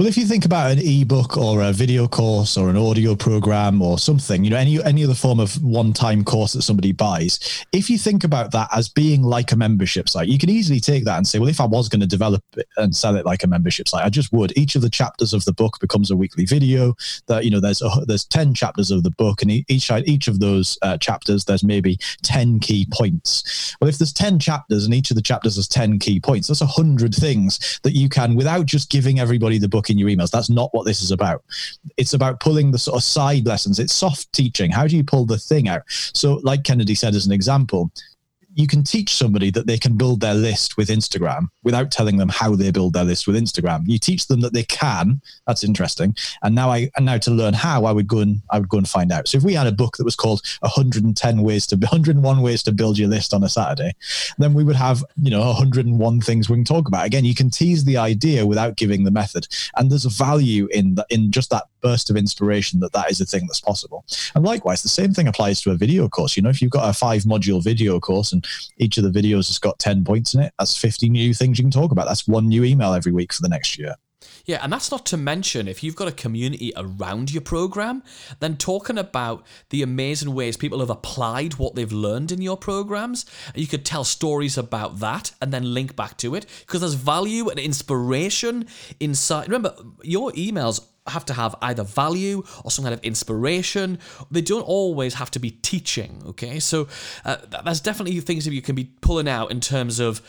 Well, 0.00 0.08
if 0.08 0.16
you 0.16 0.24
think 0.24 0.46
about 0.46 0.70
an 0.70 0.78
ebook 0.78 1.36
or 1.36 1.60
a 1.60 1.72
video 1.72 2.08
course 2.08 2.56
or 2.56 2.70
an 2.70 2.76
audio 2.78 3.14
program 3.14 3.82
or 3.82 3.98
something, 3.98 4.42
you 4.42 4.48
know, 4.48 4.56
any 4.56 4.82
any 4.82 5.04
other 5.04 5.12
form 5.12 5.38
of 5.38 5.62
one-time 5.62 6.24
course 6.24 6.54
that 6.54 6.62
somebody 6.62 6.92
buys, 6.92 7.66
if 7.70 7.90
you 7.90 7.98
think 7.98 8.24
about 8.24 8.50
that 8.52 8.70
as 8.74 8.88
being 8.88 9.22
like 9.22 9.52
a 9.52 9.56
membership 9.56 10.08
site, 10.08 10.28
you 10.28 10.38
can 10.38 10.48
easily 10.48 10.80
take 10.80 11.04
that 11.04 11.18
and 11.18 11.28
say, 11.28 11.38
well, 11.38 11.50
if 11.50 11.60
I 11.60 11.66
was 11.66 11.90
going 11.90 12.00
to 12.00 12.06
develop 12.06 12.42
it 12.56 12.66
and 12.78 12.96
sell 12.96 13.14
it 13.14 13.26
like 13.26 13.44
a 13.44 13.46
membership 13.46 13.90
site, 13.90 14.02
I 14.02 14.08
just 14.08 14.32
would. 14.32 14.56
Each 14.56 14.74
of 14.74 14.80
the 14.80 14.88
chapters 14.88 15.34
of 15.34 15.44
the 15.44 15.52
book 15.52 15.76
becomes 15.82 16.10
a 16.10 16.16
weekly 16.16 16.46
video. 16.46 16.94
That 17.26 17.44
you 17.44 17.50
know, 17.50 17.60
there's 17.60 17.82
a, 17.82 17.90
there's 18.06 18.24
ten 18.24 18.54
chapters 18.54 18.90
of 18.90 19.02
the 19.02 19.10
book, 19.10 19.42
and 19.42 19.50
each 19.50 19.90
each 19.90 20.28
of 20.28 20.40
those 20.40 20.78
uh, 20.80 20.96
chapters 20.96 21.44
there's 21.44 21.62
maybe 21.62 21.98
ten 22.22 22.58
key 22.58 22.86
points. 22.90 23.76
Well, 23.82 23.90
if 23.90 23.98
there's 23.98 24.14
ten 24.14 24.38
chapters 24.38 24.86
and 24.86 24.94
each 24.94 25.10
of 25.10 25.16
the 25.16 25.20
chapters 25.20 25.56
has 25.56 25.68
ten 25.68 25.98
key 25.98 26.20
points, 26.20 26.48
that's 26.48 26.62
a 26.62 26.66
hundred 26.66 27.14
things 27.14 27.80
that 27.82 27.92
you 27.92 28.08
can, 28.08 28.34
without 28.34 28.64
just 28.64 28.88
giving 28.88 29.20
everybody 29.20 29.58
the 29.58 29.68
book 29.68 29.89
in 29.90 29.98
your 29.98 30.08
emails. 30.08 30.30
That's 30.30 30.50
not 30.50 30.72
what 30.72 30.86
this 30.86 31.02
is 31.02 31.10
about. 31.10 31.44
It's 31.96 32.14
about 32.14 32.40
pulling 32.40 32.70
the 32.70 32.78
sort 32.78 32.96
of 32.96 33.02
side 33.02 33.46
lessons. 33.46 33.78
It's 33.78 33.92
soft 33.92 34.32
teaching. 34.32 34.70
How 34.70 34.86
do 34.86 34.96
you 34.96 35.04
pull 35.04 35.26
the 35.26 35.38
thing 35.38 35.68
out? 35.68 35.82
So, 35.88 36.34
like 36.42 36.64
Kennedy 36.64 36.94
said 36.94 37.14
as 37.14 37.26
an 37.26 37.32
example, 37.32 37.90
you 38.60 38.66
can 38.66 38.84
teach 38.84 39.14
somebody 39.14 39.50
that 39.50 39.66
they 39.66 39.78
can 39.78 39.96
build 39.96 40.20
their 40.20 40.34
list 40.34 40.76
with 40.76 40.88
Instagram 40.88 41.46
without 41.64 41.90
telling 41.90 42.18
them 42.18 42.28
how 42.28 42.54
they 42.54 42.70
build 42.70 42.92
their 42.92 43.04
list 43.04 43.26
with 43.26 43.36
Instagram. 43.36 43.82
You 43.86 43.98
teach 43.98 44.26
them 44.26 44.40
that 44.42 44.52
they 44.52 44.64
can. 44.64 45.22
That's 45.46 45.64
interesting. 45.64 46.14
And 46.42 46.54
now 46.54 46.70
I 46.70 46.90
and 46.96 47.06
now 47.06 47.16
to 47.18 47.30
learn 47.30 47.54
how, 47.54 47.86
I 47.86 47.92
would 47.92 48.06
go 48.06 48.18
and 48.18 48.42
I 48.50 48.58
would 48.58 48.68
go 48.68 48.76
and 48.78 48.88
find 48.88 49.10
out. 49.10 49.28
So 49.28 49.38
if 49.38 49.44
we 49.44 49.54
had 49.54 49.66
a 49.66 49.72
book 49.72 49.96
that 49.96 50.04
was 50.04 50.16
called 50.16 50.42
110 50.60 51.42
ways 51.42 51.66
to 51.68 51.76
101 51.76 52.42
ways 52.42 52.62
to 52.64 52.72
build 52.72 52.98
your 52.98 53.08
list 53.08 53.32
on 53.32 53.42
a 53.42 53.48
Saturday, 53.48 53.92
then 54.38 54.52
we 54.52 54.64
would 54.64 54.76
have 54.76 55.02
you 55.20 55.30
know 55.30 55.46
101 55.46 56.20
things 56.20 56.50
we 56.50 56.56
can 56.56 56.64
talk 56.64 56.86
about. 56.86 57.06
Again, 57.06 57.24
you 57.24 57.34
can 57.34 57.50
tease 57.50 57.84
the 57.84 57.96
idea 57.96 58.46
without 58.46 58.76
giving 58.76 59.04
the 59.04 59.10
method, 59.10 59.48
and 59.76 59.90
there's 59.90 60.04
a 60.04 60.10
value 60.10 60.68
in 60.70 60.96
the, 60.96 61.06
in 61.08 61.32
just 61.32 61.48
that 61.50 61.64
burst 61.80 62.10
of 62.10 62.16
inspiration 62.16 62.80
that 62.80 62.92
that 62.92 63.10
is 63.10 63.20
a 63.20 63.26
thing 63.26 63.46
that's 63.46 63.60
possible. 63.60 64.04
And 64.34 64.44
likewise, 64.44 64.82
the 64.82 64.88
same 64.88 65.12
thing 65.12 65.28
applies 65.28 65.60
to 65.62 65.70
a 65.70 65.76
video 65.76 66.08
course. 66.08 66.36
You 66.36 66.42
know, 66.42 66.50
if 66.50 66.60
you've 66.60 66.70
got 66.70 66.88
a 66.88 66.92
five 66.92 67.22
module 67.22 67.62
video 67.62 68.00
course 68.00 68.32
and 68.32 68.46
each 68.78 68.98
of 68.98 69.04
the 69.04 69.10
videos 69.10 69.48
has 69.48 69.58
got 69.58 69.78
10 69.78 70.04
points 70.04 70.34
in 70.34 70.40
it, 70.40 70.52
that's 70.58 70.76
50 70.76 71.08
new 71.08 71.34
things 71.34 71.58
you 71.58 71.64
can 71.64 71.70
talk 71.70 71.92
about. 71.92 72.06
That's 72.06 72.26
one 72.28 72.48
new 72.48 72.64
email 72.64 72.94
every 72.94 73.12
week 73.12 73.32
for 73.32 73.42
the 73.42 73.48
next 73.48 73.78
year. 73.78 73.96
Yeah, 74.44 74.58
and 74.62 74.72
that's 74.72 74.90
not 74.90 75.06
to 75.06 75.16
mention 75.16 75.68
if 75.68 75.82
you've 75.82 75.96
got 75.96 76.08
a 76.08 76.12
community 76.12 76.72
around 76.76 77.32
your 77.32 77.40
program, 77.40 78.02
then 78.40 78.56
talking 78.56 78.98
about 78.98 79.46
the 79.70 79.82
amazing 79.82 80.34
ways 80.34 80.56
people 80.56 80.80
have 80.80 80.90
applied 80.90 81.54
what 81.54 81.74
they've 81.74 81.92
learned 81.92 82.32
in 82.32 82.42
your 82.42 82.56
programs, 82.56 83.26
you 83.54 83.66
could 83.66 83.84
tell 83.84 84.04
stories 84.04 84.58
about 84.58 84.98
that 85.00 85.32
and 85.40 85.52
then 85.52 85.74
link 85.74 85.96
back 85.96 86.16
to 86.18 86.34
it 86.34 86.46
because 86.60 86.80
there's 86.80 86.94
value 86.94 87.48
and 87.48 87.58
inspiration 87.58 88.66
inside. 88.98 89.46
Remember, 89.46 89.74
your 90.02 90.32
emails 90.32 90.80
have 91.10 91.24
to 91.26 91.34
have 91.34 91.54
either 91.62 91.84
value 91.84 92.42
or 92.64 92.70
some 92.70 92.84
kind 92.84 92.94
of 92.94 93.00
inspiration. 93.02 93.98
They 94.30 94.40
don't 94.40 94.62
always 94.62 95.14
have 95.14 95.30
to 95.32 95.38
be 95.38 95.50
teaching, 95.50 96.22
okay? 96.26 96.58
So 96.60 96.88
uh, 97.24 97.36
there's 97.64 97.80
definitely 97.80 98.18
things 98.20 98.44
that 98.44 98.54
you 98.54 98.62
can 98.62 98.74
be 98.74 98.84
pulling 99.00 99.28
out 99.28 99.50
in 99.50 99.60
terms 99.60 100.00
of 100.00 100.22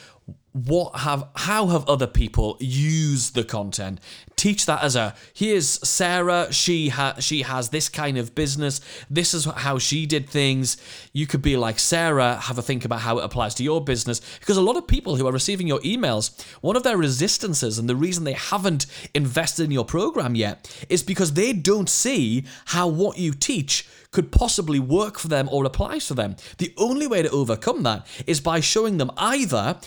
what 0.53 0.97
have 0.97 1.29
how 1.35 1.67
have 1.67 1.87
other 1.87 2.07
people 2.07 2.57
used 2.59 3.35
the 3.35 3.43
content? 3.43 4.01
Teach 4.35 4.65
that 4.65 4.83
as 4.83 4.97
a 4.97 5.15
here's 5.33 5.67
sarah 5.87 6.51
she 6.51 6.89
ha- 6.89 7.15
she 7.19 7.43
has 7.43 7.69
this 7.69 7.87
kind 7.87 8.17
of 8.17 8.35
business. 8.35 8.81
This 9.09 9.33
is 9.33 9.45
how 9.45 9.77
she 9.77 10.05
did 10.05 10.29
things. 10.29 10.75
You 11.13 11.25
could 11.25 11.41
be 11.41 11.55
like 11.55 11.79
sarah 11.79 12.35
have 12.35 12.57
a 12.57 12.61
think 12.61 12.83
about 12.83 12.99
how 12.99 13.17
it 13.17 13.23
applies 13.23 13.55
to 13.55 13.63
your 13.63 13.81
business. 13.81 14.19
Because 14.39 14.57
a 14.57 14.61
lot 14.61 14.75
of 14.75 14.87
people 14.87 15.15
who 15.15 15.25
are 15.25 15.31
receiving 15.31 15.67
your 15.67 15.79
emails 15.79 16.45
one 16.59 16.75
of 16.75 16.83
their 16.83 16.97
resistances 16.97 17.79
and 17.79 17.87
the 17.87 17.95
reason 17.95 18.25
they 18.25 18.33
haven't 18.33 18.87
invested 19.13 19.63
in 19.63 19.71
your 19.71 19.85
program 19.85 20.35
yet 20.35 20.85
is 20.89 21.01
because 21.01 21.33
they 21.33 21.53
don't 21.53 21.89
see 21.89 22.43
how 22.65 22.87
what 22.87 23.17
you 23.17 23.31
teach 23.31 23.87
could 24.11 24.33
possibly 24.33 24.79
work 24.79 25.17
for 25.17 25.29
them 25.29 25.47
or 25.49 25.63
applies 25.63 26.07
for 26.07 26.15
them. 26.15 26.35
The 26.57 26.73
only 26.77 27.07
way 27.07 27.21
to 27.21 27.29
overcome 27.29 27.83
that 27.83 28.05
is 28.27 28.41
by 28.41 28.59
showing 28.59 28.97
them 28.97 29.11
either 29.15 29.77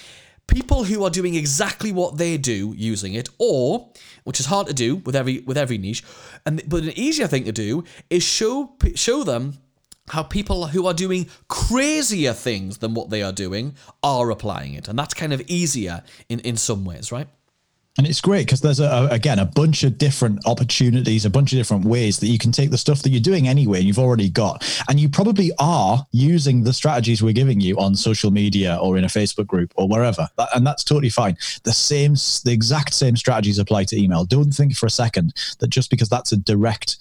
people 0.46 0.84
who 0.84 1.04
are 1.04 1.10
doing 1.10 1.34
exactly 1.34 1.92
what 1.92 2.18
they 2.18 2.36
do 2.36 2.74
using 2.76 3.14
it 3.14 3.28
or 3.38 3.88
which 4.24 4.40
is 4.40 4.46
hard 4.46 4.66
to 4.66 4.74
do 4.74 4.96
with 4.96 5.16
every 5.16 5.40
with 5.40 5.56
every 5.56 5.78
niche 5.78 6.04
and 6.44 6.62
but 6.68 6.82
an 6.82 6.98
easier 6.98 7.26
thing 7.26 7.44
to 7.44 7.52
do 7.52 7.84
is 8.10 8.22
show 8.22 8.76
show 8.94 9.24
them 9.24 9.54
how 10.08 10.22
people 10.22 10.66
who 10.66 10.86
are 10.86 10.92
doing 10.92 11.26
crazier 11.48 12.34
things 12.34 12.78
than 12.78 12.92
what 12.92 13.08
they 13.08 13.22
are 13.22 13.32
doing 13.32 13.74
are 14.02 14.30
applying 14.30 14.74
it 14.74 14.88
and 14.88 14.98
that's 14.98 15.14
kind 15.14 15.32
of 15.32 15.40
easier 15.46 16.02
in 16.28 16.40
in 16.40 16.56
some 16.56 16.84
ways 16.84 17.10
right 17.10 17.28
And 17.96 18.08
it's 18.08 18.20
great 18.20 18.46
because 18.46 18.60
there's 18.60 18.80
a, 18.80 18.86
a- 18.86 19.14
again 19.14 19.38
a 19.38 19.44
bunch 19.44 19.84
of 19.84 19.98
different 19.98 20.44
opportunities, 20.46 21.24
a 21.24 21.30
bunch 21.30 21.52
of 21.52 21.58
different 21.58 21.84
ways 21.84 22.18
that 22.18 22.26
you 22.26 22.38
can 22.38 22.50
take 22.50 22.70
the 22.70 22.78
stuff 22.78 23.02
that 23.02 23.10
you're 23.10 23.20
doing 23.20 23.46
anyway, 23.46 23.80
you've 23.80 24.00
already 24.00 24.28
got, 24.28 24.64
and 24.88 24.98
you 24.98 25.08
probably 25.08 25.52
are 25.60 26.04
using 26.10 26.64
the 26.64 26.72
strategies 26.72 27.22
we're 27.22 27.32
giving 27.32 27.60
you 27.60 27.78
on 27.78 27.94
social 27.94 28.32
media 28.32 28.78
or 28.82 28.98
in 28.98 29.04
a 29.04 29.08
Facebook 29.08 29.46
group 29.46 29.72
or 29.76 29.86
wherever, 29.88 30.28
that, 30.38 30.48
and 30.56 30.66
that's 30.66 30.82
totally 30.82 31.08
fine. 31.08 31.36
The 31.62 31.72
same, 31.72 32.14
the 32.14 32.52
exact 32.52 32.94
same 32.94 33.14
strategies 33.16 33.60
apply 33.60 33.84
to 33.84 33.96
email. 33.96 34.24
Don't 34.24 34.50
think 34.52 34.76
for 34.76 34.86
a 34.86 34.90
second 34.90 35.32
that 35.60 35.68
just 35.68 35.88
because 35.88 36.08
that's 36.08 36.32
a 36.32 36.36
direct 36.36 36.96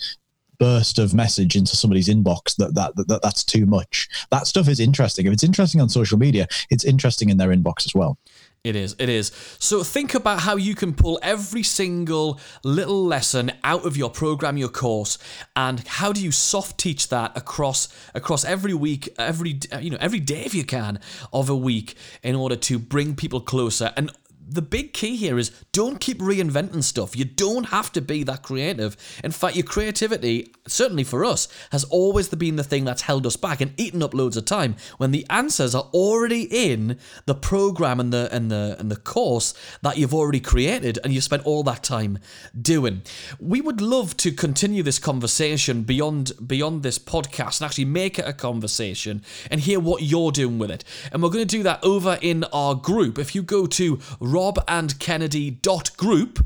burst 0.59 0.99
of 0.99 1.13
message 1.15 1.55
into 1.55 1.75
somebody's 1.75 2.07
inbox 2.07 2.55
that, 2.57 2.75
that 2.75 2.95
that, 2.95 3.07
that 3.07 3.21
that's 3.23 3.43
too 3.43 3.65
much. 3.65 4.07
That 4.29 4.45
stuff 4.45 4.69
is 4.69 4.79
interesting. 4.79 5.25
If 5.25 5.33
it's 5.33 5.43
interesting 5.43 5.81
on 5.81 5.89
social 5.89 6.19
media, 6.19 6.47
it's 6.69 6.85
interesting 6.85 7.29
in 7.29 7.37
their 7.37 7.49
inbox 7.49 7.87
as 7.87 7.95
well. 7.95 8.19
It 8.63 8.77
is, 8.77 8.95
it 8.97 9.09
is. 9.09 9.33
So 9.59 9.83
think 9.83 10.13
about 10.13 10.39
how 10.39 10.55
you 10.55 10.73
can 10.73 10.93
pull 10.93 11.19
every 11.21 11.63
single 11.63 12.39
little 12.63 13.03
lesson 13.03 13.51
out 13.61 13.85
of 13.85 13.97
your 13.97 14.09
program, 14.09 14.55
your 14.55 14.69
course, 14.69 15.17
and 15.53 15.85
how 15.85 16.13
do 16.13 16.23
you 16.23 16.31
soft 16.31 16.77
teach 16.77 17.09
that 17.09 17.35
across 17.35 17.89
across 18.13 18.45
every 18.45 18.73
week, 18.73 19.13
every 19.17 19.59
you 19.81 19.89
know 19.89 19.97
every 19.99 20.21
day 20.21 20.43
if 20.45 20.55
you 20.55 20.63
can 20.63 21.01
of 21.33 21.49
a 21.49 21.55
week 21.57 21.95
in 22.23 22.35
order 22.35 22.55
to 22.55 22.79
bring 22.79 23.15
people 23.15 23.41
closer 23.41 23.91
and 23.97 24.11
the 24.47 24.61
big 24.61 24.93
key 24.93 25.15
here 25.15 25.37
is 25.37 25.51
don't 25.71 25.99
keep 25.99 26.19
reinventing 26.19 26.83
stuff. 26.83 27.15
You 27.15 27.25
don't 27.25 27.65
have 27.65 27.91
to 27.93 28.01
be 28.01 28.23
that 28.23 28.43
creative. 28.43 28.97
In 29.23 29.31
fact, 29.31 29.55
your 29.55 29.65
creativity, 29.65 30.53
certainly 30.67 31.03
for 31.03 31.23
us, 31.23 31.47
has 31.71 31.83
always 31.85 32.27
been 32.29 32.55
the 32.55 32.63
thing 32.63 32.85
that's 32.85 33.03
held 33.03 33.25
us 33.25 33.35
back 33.35 33.61
and 33.61 33.73
eaten 33.77 34.03
up 34.03 34.13
loads 34.13 34.37
of 34.37 34.45
time 34.45 34.75
when 34.97 35.11
the 35.11 35.25
answers 35.29 35.75
are 35.75 35.89
already 35.93 36.43
in 36.43 36.97
the 37.25 37.35
program 37.35 37.99
and 37.99 38.11
the 38.11 38.29
and 38.31 38.49
the 38.51 38.75
and 38.79 38.91
the 38.91 38.95
course 38.95 39.53
that 39.81 39.97
you've 39.97 40.13
already 40.13 40.39
created 40.39 40.99
and 41.03 41.13
you've 41.13 41.23
spent 41.23 41.45
all 41.45 41.63
that 41.63 41.83
time 41.83 42.19
doing. 42.59 43.01
We 43.39 43.61
would 43.61 43.81
love 43.81 44.17
to 44.17 44.31
continue 44.31 44.83
this 44.83 44.99
conversation 44.99 45.83
beyond 45.83 46.33
beyond 46.45 46.83
this 46.83 46.99
podcast 46.99 47.61
and 47.61 47.67
actually 47.67 47.85
make 47.85 48.19
it 48.19 48.27
a 48.27 48.33
conversation 48.33 49.23
and 49.49 49.61
hear 49.61 49.79
what 49.79 50.01
you're 50.01 50.31
doing 50.31 50.59
with 50.59 50.71
it. 50.71 50.83
And 51.11 51.21
we're 51.21 51.29
going 51.29 51.47
to 51.47 51.57
do 51.57 51.63
that 51.63 51.83
over 51.83 52.17
in 52.21 52.43
our 52.45 52.75
group. 52.75 53.17
If 53.17 53.35
you 53.35 53.43
go 53.43 53.65
to 53.67 53.99
robandkennedy.group, 54.33 56.45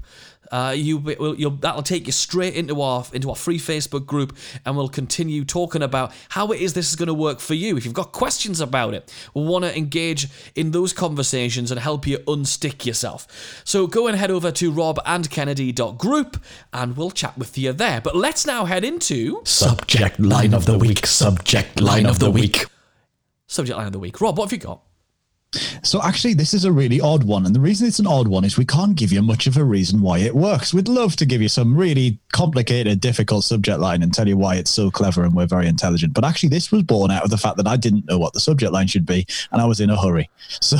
uh, 0.51 0.73
you 0.75 0.97
will 0.97 1.35
you'll, 1.35 1.51
that'll 1.51 1.83
take 1.83 2.05
you 2.05 2.13
straight 2.13 2.55
into 2.55 2.81
our 2.81 3.05
into 3.11 3.29
our 3.29 3.35
free 3.35 3.59
Facebook 3.59 4.05
group, 4.05 4.37
and 4.65 4.77
we'll 4.77 4.87
continue 4.87 5.43
talking 5.43 5.81
about 5.81 6.13
how 6.29 6.53
it 6.53 6.61
is 6.61 6.73
this 6.73 6.89
is 6.89 6.95
going 6.95 7.07
to 7.07 7.13
work 7.13 7.39
for 7.39 7.53
you. 7.53 7.75
If 7.75 7.83
you've 7.85 7.93
got 7.93 8.13
questions 8.13 8.61
about 8.61 8.93
it, 8.93 9.13
we 9.33 9.43
want 9.43 9.65
to 9.65 9.77
engage 9.77 10.29
in 10.55 10.71
those 10.71 10.93
conversations 10.93 11.69
and 11.69 11.79
help 11.79 12.07
you 12.07 12.19
unstick 12.19 12.85
yourself. 12.85 13.27
So 13.65 13.87
go 13.87 14.07
and 14.07 14.17
head 14.17 14.31
over 14.31 14.51
to 14.53 14.71
robandkennedy.group, 14.71 16.41
and 16.71 16.95
we'll 16.95 17.11
chat 17.11 17.37
with 17.37 17.57
you 17.57 17.73
there. 17.73 17.99
But 17.99 18.15
let's 18.15 18.45
now 18.45 18.63
head 18.65 18.85
into 18.85 19.41
Subject 19.43 20.17
line 20.19 20.53
of 20.53 20.65
the 20.65 20.77
week. 20.77 21.05
Subject 21.05 21.81
line 21.81 22.05
of 22.05 22.19
the 22.19 22.31
week. 22.31 22.65
subject 23.47 23.77
line 23.77 23.87
of 23.87 23.93
the 23.93 23.99
week. 23.99 24.21
Rob, 24.21 24.37
what 24.37 24.45
have 24.45 24.53
you 24.53 24.59
got? 24.59 24.86
So 25.83 26.01
actually, 26.03 26.33
this 26.33 26.53
is 26.53 26.65
a 26.65 26.71
really 26.71 26.99
odd 26.99 27.23
one, 27.23 27.45
and 27.45 27.55
the 27.55 27.59
reason 27.59 27.87
it's 27.87 27.99
an 27.99 28.07
odd 28.07 28.27
one 28.27 28.43
is 28.43 28.57
we 28.57 28.65
can't 28.65 28.95
give 28.95 29.13
you 29.13 29.21
much 29.21 29.47
of 29.47 29.55
a 29.55 29.63
reason 29.63 30.01
why 30.01 30.19
it 30.19 30.35
works. 30.35 30.73
We'd 30.73 30.89
love 30.89 31.15
to 31.15 31.25
give 31.25 31.41
you 31.41 31.47
some 31.47 31.75
really 31.75 32.19
complicated, 32.33 32.99
difficult 32.99 33.45
subject 33.45 33.79
line 33.79 34.03
and 34.03 34.13
tell 34.13 34.27
you 34.27 34.37
why 34.37 34.55
it's 34.55 34.69
so 34.71 34.91
clever 34.91 35.23
and 35.23 35.33
we're 35.33 35.47
very 35.47 35.67
intelligent. 35.67 36.13
But 36.13 36.25
actually, 36.25 36.49
this 36.49 36.71
was 36.71 36.83
born 36.83 37.11
out 37.11 37.23
of 37.23 37.29
the 37.29 37.37
fact 37.37 37.57
that 37.57 37.67
I 37.67 37.77
didn't 37.77 38.05
know 38.05 38.17
what 38.17 38.33
the 38.33 38.39
subject 38.41 38.73
line 38.73 38.87
should 38.87 39.05
be, 39.05 39.25
and 39.51 39.61
I 39.61 39.65
was 39.65 39.79
in 39.79 39.89
a 39.89 39.99
hurry. 39.99 40.29
So, 40.59 40.77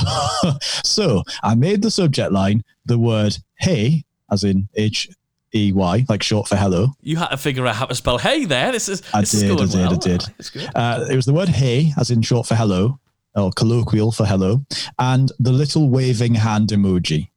so 0.83 1.23
I 1.43 1.55
made 1.55 1.81
the 1.81 1.91
subject 1.91 2.31
line 2.31 2.63
the 2.85 2.99
word 2.99 3.37
"hey," 3.59 4.03
as 4.31 4.43
in 4.43 4.67
H 4.75 5.09
E 5.53 5.71
Y, 5.71 6.05
like 6.09 6.23
short 6.23 6.47
for 6.47 6.55
hello. 6.55 6.89
You 7.01 7.17
had 7.17 7.29
to 7.29 7.37
figure 7.37 7.65
out 7.67 7.75
how 7.75 7.85
to 7.85 7.95
spell 7.95 8.17
hey 8.17 8.45
there. 8.45 8.71
This 8.71 8.89
is 8.89 9.01
I 9.13 9.21
this 9.21 9.33
is 9.33 9.43
did, 9.43 9.51
I 9.51 9.55
going 9.55 9.69
did, 9.69 9.81
I 9.87 9.95
did. 9.95 10.75
Uh, 10.75 11.05
it 11.09 11.15
was 11.15 11.25
the 11.25 11.33
word 11.33 11.49
hey, 11.49 11.93
as 11.97 12.11
in 12.11 12.21
short 12.21 12.47
for 12.47 12.55
hello, 12.55 12.99
or 13.35 13.51
colloquial 13.51 14.11
for 14.11 14.25
hello, 14.25 14.65
and 14.99 15.31
the 15.39 15.51
little 15.51 15.89
waving 15.89 16.35
hand 16.35 16.69
emoji. 16.69 17.29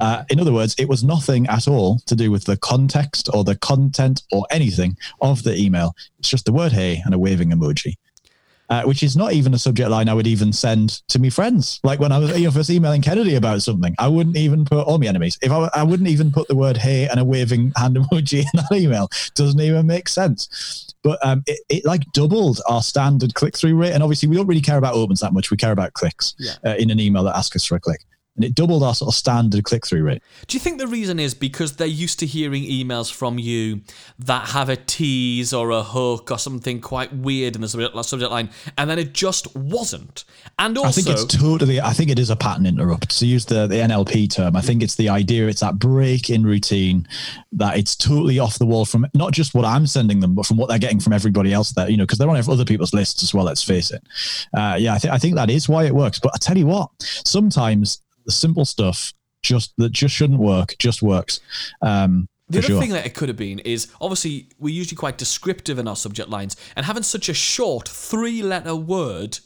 Uh, 0.00 0.22
in 0.30 0.38
other 0.38 0.52
words, 0.52 0.74
it 0.78 0.88
was 0.88 1.02
nothing 1.02 1.46
at 1.48 1.66
all 1.66 1.98
to 2.06 2.14
do 2.14 2.30
with 2.30 2.44
the 2.44 2.56
context 2.56 3.28
or 3.34 3.42
the 3.42 3.56
content 3.56 4.22
or 4.32 4.46
anything 4.50 4.96
of 5.20 5.42
the 5.42 5.56
email. 5.56 5.94
It's 6.18 6.28
just 6.28 6.44
the 6.44 6.52
word 6.52 6.72
hey 6.72 7.02
and 7.04 7.12
a 7.12 7.18
waving 7.18 7.50
emoji. 7.50 7.94
Uh, 8.70 8.84
which 8.84 9.02
is 9.02 9.16
not 9.16 9.32
even 9.32 9.52
a 9.52 9.58
subject 9.58 9.90
line 9.90 10.08
I 10.08 10.14
would 10.14 10.28
even 10.28 10.52
send 10.52 11.02
to 11.08 11.18
me 11.18 11.28
friends. 11.28 11.80
Like 11.82 11.98
when 11.98 12.12
I 12.12 12.18
was 12.18 12.38
you 12.38 12.44
know, 12.44 12.52
first 12.52 12.70
emailing 12.70 13.02
Kennedy 13.02 13.34
about 13.34 13.62
something, 13.62 13.96
I 13.98 14.06
wouldn't 14.06 14.36
even 14.36 14.64
put 14.64 14.86
all 14.86 14.96
my 14.98 15.06
enemies. 15.06 15.36
If 15.42 15.50
I, 15.50 15.68
I 15.74 15.82
wouldn't 15.82 16.08
even 16.08 16.30
put 16.30 16.46
the 16.46 16.54
word 16.54 16.76
"hey" 16.76 17.08
and 17.08 17.18
a 17.18 17.24
waving 17.24 17.72
hand 17.76 17.96
emoji 18.00 18.42
in 18.42 18.46
that 18.54 18.72
email. 18.72 19.08
Doesn't 19.34 19.60
even 19.60 19.88
make 19.88 20.08
sense. 20.08 20.94
But 21.02 21.18
um, 21.26 21.42
it, 21.48 21.58
it 21.68 21.84
like 21.84 22.02
doubled 22.12 22.60
our 22.68 22.80
standard 22.82 23.34
click 23.34 23.56
through 23.56 23.74
rate, 23.74 23.92
and 23.92 24.04
obviously 24.04 24.28
we 24.28 24.36
don't 24.36 24.46
really 24.46 24.60
care 24.60 24.78
about 24.78 24.94
opens 24.94 25.18
that 25.18 25.32
much. 25.32 25.50
We 25.50 25.56
care 25.56 25.72
about 25.72 25.94
clicks 25.94 26.34
Yeah. 26.38 26.52
uh, 26.64 26.76
in 26.78 26.90
an 26.90 27.00
email 27.00 27.24
that 27.24 27.36
asks 27.36 27.56
us 27.56 27.64
for 27.64 27.74
a 27.74 27.80
click, 27.80 28.02
and 28.36 28.44
it 28.44 28.54
doubled 28.54 28.82
our 28.82 28.94
sort 28.94 29.08
of 29.08 29.14
standard 29.14 29.64
click 29.64 29.86
through 29.86 30.02
rate. 30.02 30.22
Do 30.46 30.56
you 30.56 30.60
think 30.60 30.78
the 30.78 30.86
reason 30.86 31.18
is 31.18 31.34
because 31.34 31.76
they're 31.76 31.86
used 31.86 32.18
to 32.20 32.26
hearing 32.26 32.62
emails 32.62 33.12
from 33.12 33.38
you 33.38 33.82
that 34.18 34.48
have 34.50 34.68
a 34.68 34.76
tease 34.76 35.52
or 35.52 35.70
a 35.70 35.82
hook 35.82 36.30
or 36.30 36.38
something 36.38 36.80
quite 36.80 37.12
weird 37.12 37.54
in 37.54 37.60
the 37.60 37.68
subject, 37.68 38.30
line, 38.30 38.50
and 38.78 38.88
then 38.88 38.98
it 38.98 39.12
just 39.12 39.54
wasn't? 39.56 40.24
And 40.58 40.78
also, 40.78 40.88
I 40.88 40.92
think 40.92 41.08
it's 41.08 41.24
totally. 41.24 41.80
I 41.80 41.92
think 41.92 42.10
it 42.10 42.18
is 42.18 42.30
a 42.30 42.36
pattern 42.36 42.66
interrupt. 42.66 43.18
To 43.18 43.26
use 43.26 43.44
the, 43.44 43.66
the 43.66 43.76
NLP 43.76 44.32
term, 44.32 44.56
I 44.56 44.60
think 44.60 44.82
it's 44.82 44.94
the 44.94 45.08
idea. 45.08 45.48
It's 45.48 45.60
that 45.60 45.78
break 45.78 46.30
in 46.30 46.44
routine 46.44 47.06
that 47.52 47.76
it's 47.76 47.96
totally 47.96 48.38
off 48.38 48.58
the 48.58 48.66
wall 48.66 48.84
from 48.84 49.06
not 49.14 49.32
just 49.32 49.54
what 49.54 49.64
I'm 49.64 49.86
sending 49.86 50.20
them, 50.20 50.34
but 50.34 50.46
from 50.46 50.56
what 50.56 50.68
they're 50.68 50.78
getting 50.78 51.00
from 51.00 51.12
everybody 51.12 51.52
else. 51.52 51.72
That 51.72 51.90
you 51.90 51.96
know, 51.96 52.04
because 52.04 52.18
they're 52.18 52.30
on 52.30 52.36
other 52.36 52.64
people's 52.64 52.94
lists 52.94 53.22
as 53.22 53.34
well. 53.34 53.44
Let's 53.44 53.62
face 53.62 53.90
it. 53.90 54.02
Uh, 54.54 54.76
yeah, 54.78 54.94
I 54.94 54.98
think 54.98 55.12
I 55.14 55.18
think 55.18 55.34
that 55.34 55.50
is 55.50 55.68
why 55.68 55.84
it 55.84 55.94
works. 55.94 56.20
But 56.20 56.32
I 56.34 56.38
tell 56.38 56.56
you 56.56 56.66
what, 56.66 56.90
sometimes 57.00 58.02
the 58.30 58.36
simple 58.36 58.64
stuff 58.64 59.12
just 59.42 59.72
that 59.78 59.90
just 59.90 60.14
shouldn't 60.14 60.38
work 60.38 60.76
just 60.78 61.02
works. 61.02 61.40
Um, 61.82 62.28
The 62.48 62.58
other 62.58 62.66
sure. 62.66 62.80
thing 62.80 62.90
that 62.90 63.06
it 63.06 63.14
could 63.14 63.28
have 63.28 63.36
been 63.36 63.58
is 63.60 63.88
obviously 64.00 64.48
we're 64.58 64.74
usually 64.74 64.96
quite 64.96 65.18
descriptive 65.18 65.78
in 65.78 65.88
our 65.88 65.96
subject 65.96 66.28
lines, 66.28 66.56
and 66.76 66.86
having 66.86 67.02
such 67.02 67.28
a 67.28 67.34
short 67.34 67.88
three 67.88 68.42
letter 68.42 68.76
word 68.76 69.38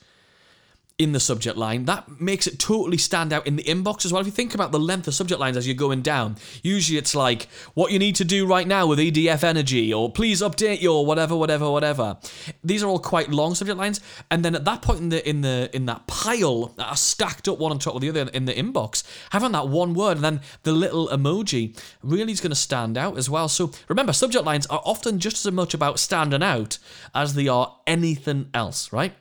in 0.97 1.11
the 1.11 1.19
subject 1.19 1.57
line, 1.57 1.87
that 1.87 2.21
makes 2.21 2.47
it 2.47 2.61
totally 2.61 2.99
stand 2.99 3.33
out 3.33 3.45
in 3.49 3.57
the 3.57 3.65
inbox 3.65 4.05
as 4.05 4.13
well. 4.13 4.21
If 4.21 4.27
you 4.27 4.33
think 4.33 4.55
about 4.55 4.71
the 4.71 4.79
length 4.79 5.09
of 5.09 5.15
subject 5.15 5.41
lines 5.41 5.57
as 5.57 5.67
you're 5.67 5.75
going 5.75 6.03
down, 6.03 6.37
usually 6.63 6.99
it's 6.99 7.17
like 7.17 7.49
what 7.75 7.91
you 7.91 7.99
need 7.99 8.15
to 8.17 8.25
do 8.25 8.47
right 8.47 8.67
now 8.67 8.87
with 8.87 9.01
EDF 9.01 9.43
Energy, 9.43 9.93
or 9.93 10.13
please 10.13 10.41
update 10.41 10.81
your 10.81 11.05
whatever, 11.05 11.35
whatever, 11.35 11.69
whatever. 11.69 12.17
These 12.63 12.85
are 12.85 12.87
all 12.87 13.01
quite 13.01 13.29
long 13.29 13.57
subject 13.57 13.77
lines, 13.77 14.01
and 14.31 14.45
then 14.45 14.55
at 14.55 14.65
that 14.67 14.83
point 14.83 15.01
in 15.01 15.09
the 15.09 15.29
in 15.29 15.41
the 15.41 15.69
in 15.73 15.87
that 15.87 16.07
pile 16.07 16.67
that 16.77 16.87
are 16.87 16.97
stacked 16.97 17.49
up 17.49 17.59
one 17.59 17.73
on 17.73 17.81
top 17.81 17.97
of 17.97 18.01
the 18.01 18.09
other 18.09 18.31
in 18.33 18.45
the 18.45 18.55
inbox, 18.55 19.03
having 19.31 19.51
that 19.51 19.69
one 19.69 19.95
word 19.95 20.19
and 20.19 20.25
then 20.25 20.41
the 20.63 20.73
little 20.73 21.09
emoji 21.09 21.77
really 22.03 22.31
is 22.31 22.41
going 22.41 22.51
to 22.51 22.57
stand 22.57 22.97
out 22.97 23.19
as 23.19 23.29
well. 23.29 23.49
So 23.49 23.73
remember, 23.89 24.13
subject 24.13 24.45
lines 24.45 24.67
are 24.67 24.83
often 24.85 25.19
just 25.19 25.45
as 25.45 25.53
much 25.53 25.75
about 25.75 25.99
standing 25.99 26.43
out 26.43 26.79
as 27.15 27.35
they 27.35 27.49
are 27.49 27.77
anything 27.85 28.49
else, 28.55 28.93
right? 28.93 29.13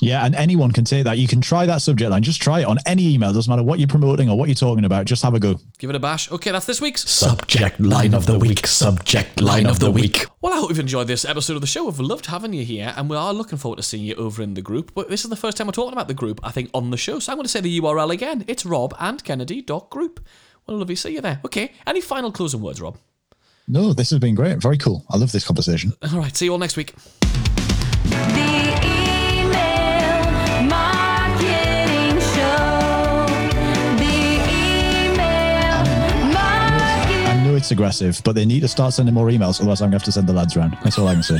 Yeah, 0.00 0.24
and 0.24 0.34
anyone 0.34 0.70
can 0.72 0.84
take 0.84 1.04
that. 1.04 1.18
You 1.18 1.26
can 1.26 1.40
try 1.40 1.66
that 1.66 1.82
subject 1.82 2.10
line. 2.10 2.22
Just 2.22 2.40
try 2.40 2.60
it 2.60 2.64
on 2.64 2.78
any 2.86 3.14
email. 3.14 3.32
Doesn't 3.32 3.50
matter 3.50 3.62
what 3.62 3.78
you're 3.78 3.88
promoting 3.88 4.30
or 4.30 4.38
what 4.38 4.48
you're 4.48 4.54
talking 4.54 4.84
about. 4.84 5.06
Just 5.06 5.22
have 5.22 5.34
a 5.34 5.40
go. 5.40 5.56
Give 5.78 5.90
it 5.90 5.96
a 5.96 6.00
bash. 6.00 6.30
Okay, 6.30 6.50
that's 6.52 6.66
this 6.66 6.80
week's 6.80 7.08
Subject 7.08 7.80
line 7.80 8.14
of 8.14 8.26
the 8.26 8.38
week. 8.38 8.66
Subject 8.66 9.40
line 9.40 9.66
of 9.66 9.80
the 9.80 9.90
week. 9.90 10.26
Well, 10.40 10.52
I 10.52 10.58
hope 10.58 10.70
you've 10.70 10.78
enjoyed 10.78 11.08
this 11.08 11.24
episode 11.24 11.54
of 11.54 11.60
the 11.60 11.66
show. 11.66 11.86
We've 11.86 11.98
loved 11.98 12.26
having 12.26 12.52
you 12.52 12.64
here, 12.64 12.94
and 12.96 13.10
we 13.10 13.16
are 13.16 13.34
looking 13.34 13.58
forward 13.58 13.78
to 13.78 13.82
seeing 13.82 14.04
you 14.04 14.14
over 14.14 14.42
in 14.42 14.54
the 14.54 14.62
group. 14.62 14.92
But 14.94 15.08
this 15.08 15.24
is 15.24 15.30
the 15.30 15.36
first 15.36 15.56
time 15.56 15.66
we're 15.66 15.72
talking 15.72 15.92
about 15.92 16.08
the 16.08 16.14
group, 16.14 16.40
I 16.44 16.50
think, 16.50 16.70
on 16.74 16.90
the 16.90 16.96
show. 16.96 17.18
So 17.18 17.32
I'm 17.32 17.38
going 17.38 17.44
to 17.44 17.50
say 17.50 17.60
the 17.60 17.80
URL 17.80 18.10
again. 18.10 18.44
It's 18.46 18.62
robandkennedy.group. 18.64 20.20
Well, 20.66 20.76
lovely 20.76 20.94
to 20.94 21.00
see 21.00 21.14
you 21.14 21.20
there. 21.20 21.40
Okay, 21.44 21.72
any 21.86 22.00
final 22.00 22.30
closing 22.30 22.60
words, 22.60 22.80
Rob? 22.80 22.98
No, 23.66 23.92
this 23.92 24.10
has 24.10 24.18
been 24.18 24.34
great. 24.34 24.58
Very 24.58 24.78
cool. 24.78 25.04
I 25.10 25.16
love 25.16 25.32
this 25.32 25.46
conversation. 25.46 25.92
All 26.12 26.18
right, 26.18 26.34
see 26.34 26.46
you 26.46 26.52
all 26.52 26.58
next 26.58 26.76
week. 26.76 26.94
Aggressive, 37.70 38.20
but 38.24 38.34
they 38.34 38.44
need 38.44 38.60
to 38.60 38.68
start 38.68 38.94
sending 38.94 39.14
more 39.14 39.28
emails, 39.28 39.60
otherwise 39.60 39.80
I'm 39.80 39.90
going 39.90 39.92
to 39.92 39.96
have 39.96 40.04
to 40.04 40.12
send 40.12 40.28
the 40.28 40.32
lads 40.32 40.56
round. 40.56 40.76
That's 40.82 40.98
all 40.98 41.08
I 41.08 41.14
can 41.14 41.22
say. 41.22 41.38